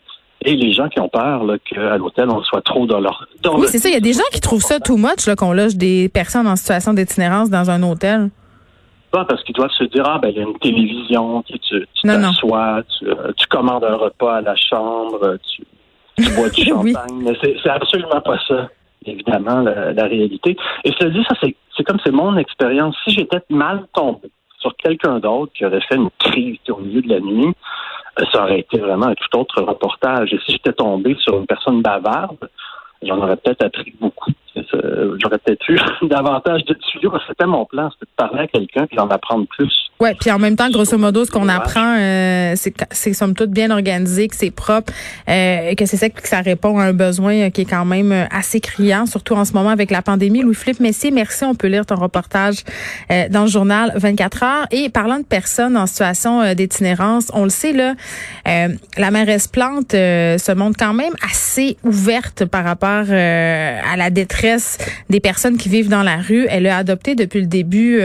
et 0.45 0.55
les 0.55 0.73
gens 0.73 0.87
qui 0.89 0.99
ont 0.99 1.09
peur 1.09 1.43
qu'à 1.65 1.97
l'hôtel, 1.97 2.29
on 2.29 2.43
soit 2.43 2.61
trop 2.61 2.85
dans 2.85 2.99
leur... 2.99 3.27
oui, 3.57 3.67
c'est 3.67 3.79
ça. 3.79 3.89
Il 3.89 3.93
y 3.93 3.97
a 3.97 4.01
des 4.01 4.13
gens 4.13 4.23
qui 4.31 4.39
trouvent 4.39 4.61
ça 4.61 4.79
too 4.79 4.97
much 4.97 5.27
qu'on 5.37 5.53
loge 5.53 5.75
des 5.75 6.09
personnes 6.09 6.47
en 6.47 6.55
situation 6.55 6.93
d'itinérance 6.93 7.49
dans 7.49 7.69
un 7.69 7.81
hôtel. 7.83 8.29
Pas 9.11 9.25
parce 9.25 9.43
qu'ils 9.43 9.55
doivent 9.55 9.71
se 9.71 9.85
dire, 9.85 10.03
ah, 10.05 10.19
ben, 10.21 10.29
il 10.29 10.37
y 10.37 10.39
a 10.39 10.43
une 10.43 10.57
télévision, 10.59 11.43
tu 11.43 11.57
t'assois, 12.03 12.83
tu, 12.97 13.07
euh, 13.07 13.31
tu, 13.37 13.47
commandes 13.47 13.83
un 13.83 13.95
repas 13.95 14.37
à 14.37 14.41
la 14.41 14.55
chambre, 14.55 15.37
tu, 15.49 15.63
bois 16.35 16.49
du 16.49 16.63
champagne. 16.65 17.21
Mais 17.21 17.33
c'est 17.41 17.69
absolument 17.69 18.21
pas 18.21 18.37
ça, 18.47 18.69
évidemment, 19.05 19.61
la, 19.61 20.03
réalité. 20.03 20.57
Et 20.83 20.91
cela 20.99 21.09
dit, 21.09 21.23
ça, 21.27 21.35
c'est 21.41 21.83
comme 21.83 21.97
c'est 22.05 22.11
mon 22.11 22.37
expérience. 22.37 22.95
Si 23.03 23.15
j'étais 23.15 23.41
mal 23.49 23.85
tombé 23.93 24.29
sur 24.59 24.75
quelqu'un 24.75 25.19
d'autre 25.19 25.51
qui 25.53 25.65
aurait 25.65 25.81
fait 25.81 25.95
une 25.95 26.09
crise 26.19 26.59
au 26.69 26.77
milieu 26.77 27.01
de 27.01 27.09
la 27.09 27.19
nuit, 27.19 27.53
euh, 28.19 28.23
ça 28.31 28.43
aurait 28.43 28.59
été 28.59 28.79
vraiment 28.79 29.07
un 29.07 29.15
tout 29.15 29.37
autre 29.39 29.61
reportage. 29.61 30.33
Et 30.33 30.39
si 30.45 30.53
j'étais 30.53 30.73
tombé 30.73 31.15
sur 31.19 31.37
une 31.37 31.45
personne 31.45 31.81
bavarde, 31.81 32.49
j'en 33.01 33.17
aurais 33.17 33.37
peut-être 33.37 33.65
appris 33.65 33.93
beaucoup. 33.99 34.31
J'aurais 34.55 35.37
peut-être 35.39 35.69
eu 35.69 35.79
davantage 36.07 36.63
de 36.65 36.73
tuyaux. 36.73 37.13
C'était 37.27 37.45
mon 37.45 37.65
plan, 37.65 37.89
c'était 37.91 38.05
de 38.05 38.15
parler 38.15 38.39
à 38.43 38.47
quelqu'un 38.47 38.87
et 38.89 38.95
d'en 38.95 39.09
apprendre 39.09 39.45
plus. 39.47 39.84
Oui, 40.01 40.09
puis 40.19 40.29
en 40.29 40.39
même 40.39 40.57
temps, 40.57 40.69
grosso 40.69 40.97
modo, 40.97 41.23
ce 41.23 41.31
qu'on 41.31 41.47
apprend, 41.47 41.95
euh, 41.97 42.53
c'est 42.57 42.73
c'est 42.91 43.13
somme 43.13 43.33
toute 43.33 43.51
bien 43.51 43.71
organisé, 43.71 44.27
que 44.27 44.35
c'est 44.35 44.51
propre, 44.51 44.91
euh, 45.29 45.73
que 45.75 45.85
c'est 45.85 45.95
ça 45.95 46.09
que 46.09 46.27
ça 46.27 46.41
répond 46.41 46.77
à 46.79 46.83
un 46.83 46.91
besoin 46.93 47.49
qui 47.49 47.61
est 47.61 47.65
quand 47.65 47.85
même 47.85 48.11
euh, 48.11 48.25
assez 48.29 48.59
criant, 48.59 49.05
surtout 49.05 49.35
en 49.35 49.45
ce 49.45 49.53
moment 49.53 49.69
avec 49.69 49.91
la 49.91 50.01
pandémie. 50.01 50.41
Louis-Philippe 50.41 50.81
Messier, 50.81 51.11
merci. 51.11 51.45
On 51.45 51.55
peut 51.55 51.67
lire 51.67 51.85
ton 51.85 51.95
reportage 51.95 52.57
euh, 53.09 53.29
dans 53.29 53.43
le 53.43 53.47
journal 53.47 53.93
24 53.95 54.43
heures. 54.43 54.67
Et 54.71 54.89
parlant 54.89 55.19
de 55.19 55.23
personnes 55.23 55.77
en 55.77 55.87
situation 55.87 56.41
euh, 56.41 56.55
d'itinérance, 56.55 57.27
on 57.33 57.45
le 57.45 57.49
sait, 57.49 57.71
là, 57.71 57.93
la 58.97 59.11
mairesse 59.11 59.47
Plante 59.47 59.91
se 59.91 60.53
montre 60.53 60.77
quand 60.77 60.93
même 60.93 61.13
assez 61.25 61.77
ouverte 61.83 62.45
par 62.45 62.63
rapport 62.63 63.05
à 63.09 63.97
la 63.97 64.09
détresse 64.09 64.77
des 65.09 65.19
personnes 65.19 65.57
qui 65.57 65.69
vivent 65.69 65.89
dans 65.89 66.03
la 66.03 66.17
rue. 66.17 66.45
Elle 66.49 66.67
a 66.67 66.77
adopté 66.77 67.15
depuis 67.15 67.41
le 67.41 67.47
début, 67.47 67.99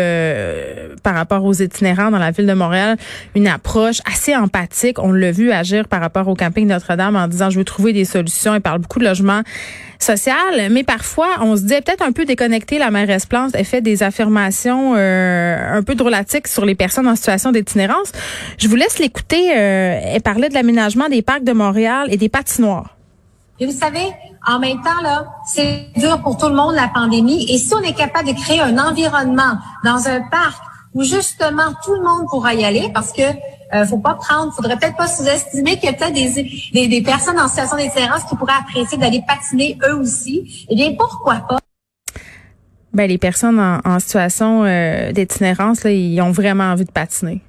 par 1.03 1.15
rapport 1.15 1.45
aux 1.45 1.53
itinérants, 1.53 1.80
dans 1.83 2.19
la 2.19 2.31
ville 2.31 2.47
de 2.47 2.53
Montréal 2.53 2.97
une 3.35 3.47
approche 3.47 4.01
assez 4.05 4.35
empathique. 4.35 4.99
On 4.99 5.13
l'a 5.13 5.33
vu 5.33 5.51
agir 5.51 5.89
par 5.89 6.01
rapport 6.01 6.29
au 6.29 6.35
camping 6.35 6.67
Notre-Dame 6.67 7.17
en 7.17 7.27
disant 7.27 7.51
je 7.51 7.59
veux 7.59 7.65
trouver 7.65 7.93
des 7.93 8.05
solutions. 8.05 8.55
Il 8.55 8.61
parle 8.61 8.81
beaucoup 8.81 8.99
de 8.99 9.05
logement 9.05 9.43
social, 9.99 10.69
mais 10.71 10.85
parfois 10.85 11.29
on 11.41 11.57
se 11.57 11.63
dit 11.63 11.75
peut-être 11.75 12.03
un 12.03 12.13
peu 12.13 12.25
déconnecté. 12.25 12.79
La 12.79 12.91
mairesse 12.91 13.27
Plante 13.27 13.53
elle 13.55 13.65
fait 13.65 13.81
des 13.81 14.03
affirmations 14.03 14.95
euh, 14.97 15.79
un 15.79 15.83
peu 15.83 15.95
drôlatiques 15.95 16.49
sur 16.49 16.65
les 16.65 16.75
personnes 16.75 17.09
en 17.09 17.17
situation 17.17 17.53
d'itinérance. 17.53 18.13
Je 18.59 18.69
vous 18.69 18.77
laisse 18.77 18.99
l'écouter. 18.99 19.53
Euh, 19.57 20.01
elle 20.05 20.23
parlait 20.23 20.49
de 20.49 20.55
l'aménagement 20.55 21.09
des 21.09 21.23
parcs 21.23 21.45
de 21.45 21.53
Montréal 21.53 22.09
et 22.11 22.17
des 22.17 22.29
patinoires. 22.29 22.97
Et 23.59 23.67
vous 23.67 23.73
savez, 23.73 24.11
en 24.47 24.59
même 24.59 24.81
temps, 24.83 25.03
là, 25.03 25.27
c'est 25.47 25.89
dur 25.97 26.19
pour 26.23 26.39
tout 26.39 26.49
le 26.49 26.55
monde, 26.55 26.75
la 26.75 26.89
pandémie. 26.89 27.45
Et 27.51 27.59
si 27.59 27.75
on 27.75 27.83
est 27.83 27.93
capable 27.93 28.29
de 28.29 28.33
créer 28.33 28.61
un 28.61 28.79
environnement 28.79 29.59
dans 29.85 30.09
un 30.09 30.23
parc 30.31 30.63
où 30.95 31.03
justement 31.03 31.73
tout 31.85 31.95
le 31.95 32.03
monde 32.03 32.27
pourra 32.29 32.55
y 32.55 32.65
aller 32.65 32.91
parce 32.93 33.13
que 33.13 33.23
euh, 33.73 33.87
faut 33.87 33.99
pas 33.99 34.15
prendre, 34.15 34.53
faudrait 34.53 34.77
peut-être 34.77 34.97
pas 34.97 35.07
sous-estimer 35.07 35.77
qu'il 35.77 35.85
y 35.85 35.89
a 35.89 35.93
peut-être 35.93 36.13
des, 36.13 36.89
des, 36.89 37.03
personnes 37.03 37.39
en 37.39 37.47
situation 37.47 37.77
d'itinérance 37.77 38.25
qui 38.25 38.35
pourraient 38.35 38.59
apprécier 38.59 38.99
d'aller 38.99 39.23
patiner 39.27 39.79
eux 39.89 39.95
aussi. 39.95 40.67
Eh 40.69 40.75
bien, 40.75 40.95
pourquoi 40.99 41.37
pas? 41.49 41.59
Ben, 42.93 43.09
les 43.09 43.19
personnes 43.19 43.61
en, 43.61 43.99
situation 44.01 44.65
euh, 44.65 45.13
d'itinérance, 45.13 45.85
ils 45.85 46.21
ont 46.21 46.33
vraiment 46.33 46.65
envie 46.65 46.85
de 46.85 46.91
patiner. 46.91 47.41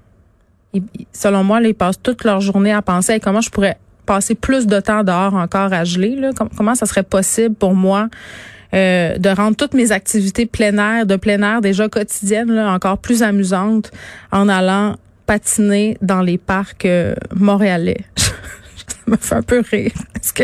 selon 1.11 1.43
moi, 1.43 1.59
là, 1.59 1.69
ils 1.69 1.73
passent 1.73 2.01
toute 2.01 2.23
leur 2.23 2.39
journée 2.39 2.71
à 2.71 2.83
penser 2.83 3.19
comment 3.19 3.41
je 3.41 3.49
pourrais 3.49 3.77
passer 4.05 4.35
plus 4.35 4.67
de 4.67 4.79
temps 4.79 5.03
dehors 5.03 5.33
encore 5.33 5.73
à 5.73 5.83
geler. 5.83 6.15
Là? 6.15 6.29
comment 6.55 6.75
ça 6.75 6.85
serait 6.85 7.03
possible 7.03 7.55
pour 7.55 7.73
moi 7.73 8.09
euh, 8.73 9.17
de 9.17 9.29
rendre 9.29 9.55
toutes 9.57 9.73
mes 9.73 9.91
activités 9.91 10.45
plein 10.45 10.77
air, 10.77 11.05
de 11.05 11.15
plein 11.15 11.41
air 11.41 11.61
déjà 11.61 11.89
quotidiennes, 11.89 12.51
là, 12.51 12.71
encore 12.71 12.97
plus 12.97 13.23
amusantes 13.23 13.91
en 14.31 14.47
allant 14.47 14.95
patiner 15.25 15.97
dans 16.01 16.21
les 16.21 16.37
parcs 16.37 16.85
euh, 16.85 17.13
montréalais. 17.35 18.05
ça 18.15 18.97
me 19.07 19.17
fait 19.17 19.35
un 19.35 19.41
peu 19.41 19.63
rire 19.69 19.91
parce 20.13 20.31
que 20.31 20.43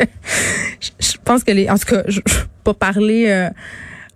je, 1.00 1.18
pense 1.24 1.44
que 1.44 1.52
les, 1.52 1.70
en 1.70 1.78
tout 1.78 1.94
cas, 1.94 2.04
je, 2.08 2.20
je 2.26 2.36
pas 2.64 2.74
parler 2.74 3.26
euh, 3.28 3.50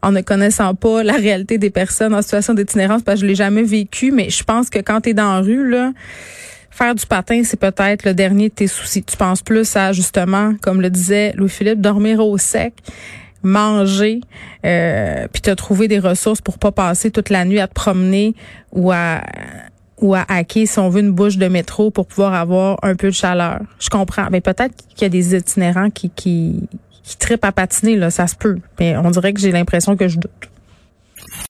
en 0.02 0.12
ne 0.12 0.22
connaissant 0.22 0.76
pas 0.76 1.04
la 1.04 1.14
réalité 1.14 1.58
des 1.58 1.70
personnes 1.70 2.14
en 2.14 2.22
situation 2.22 2.54
d'itinérance 2.54 3.04
parce 3.04 3.20
que 3.20 3.26
je 3.26 3.28
l'ai 3.28 3.36
jamais 3.36 3.64
vécu, 3.64 4.12
mais 4.12 4.30
je 4.30 4.44
pense 4.44 4.70
que 4.70 4.80
quand 4.80 5.02
tu 5.02 5.10
es 5.10 5.14
dans 5.14 5.34
la 5.36 5.40
rue 5.42 5.70
là 5.70 5.94
faire 6.70 6.96
du 6.96 7.06
patin, 7.06 7.44
c'est 7.44 7.60
peut-être 7.60 8.06
le 8.06 8.14
dernier 8.14 8.50
de 8.50 8.54
tes 8.54 8.68
soucis. 8.68 9.04
Tu 9.04 9.18
penses 9.18 9.42
plus 9.42 9.76
à, 9.76 9.92
justement, 9.92 10.56
comme 10.62 10.82
le 10.82 10.90
disait 10.90 11.34
Louis-Philippe, 11.36 11.82
dormir 11.82 12.26
au 12.26 12.38
sec 12.38 12.74
manger, 13.44 14.22
euh, 14.66 15.28
puis 15.32 15.42
te 15.42 15.52
trouver 15.52 15.88
des 15.88 16.00
ressources 16.00 16.42
pour 16.42 16.58
pas 16.58 16.72
passer 16.72 17.12
toute 17.12 17.30
la 17.30 17.46
nuit 17.46 17.60
à 17.60 17.68
te 17.68 17.74
promener 17.74 18.36
ou 18.72 18.92
à 18.92 19.22
ou 20.00 20.16
à 20.16 20.26
hacker 20.28 20.68
si 20.68 20.80
on 20.80 20.90
veut 20.90 21.02
une 21.02 21.12
bouche 21.12 21.38
de 21.38 21.48
métro 21.48 21.92
pour 21.92 22.08
pouvoir 22.08 22.34
avoir 22.34 22.80
un 22.82 22.96
peu 22.96 23.08
de 23.08 23.14
chaleur. 23.14 23.60
Je 23.80 23.90
comprends, 23.90 24.28
mais 24.32 24.42
peut-être 24.42 24.74
qu'il 24.96 25.04
y 25.04 25.06
a 25.06 25.10
des 25.10 25.36
itinérants 25.36 25.90
qui 25.90 26.10
qui 26.10 26.68
qui 27.04 27.18
tripent 27.18 27.46
à 27.46 27.52
patiner 27.52 27.96
là, 27.96 28.10
ça 28.10 28.28
se 28.28 28.36
peut. 28.36 28.60
Mais 28.80 28.96
on 28.98 29.12
dirait 29.12 29.34
que 29.34 29.40
j'ai 29.40 29.52
l'impression 29.52 29.96
que 29.96 30.08
je 30.08 30.18
doute. 30.18 30.50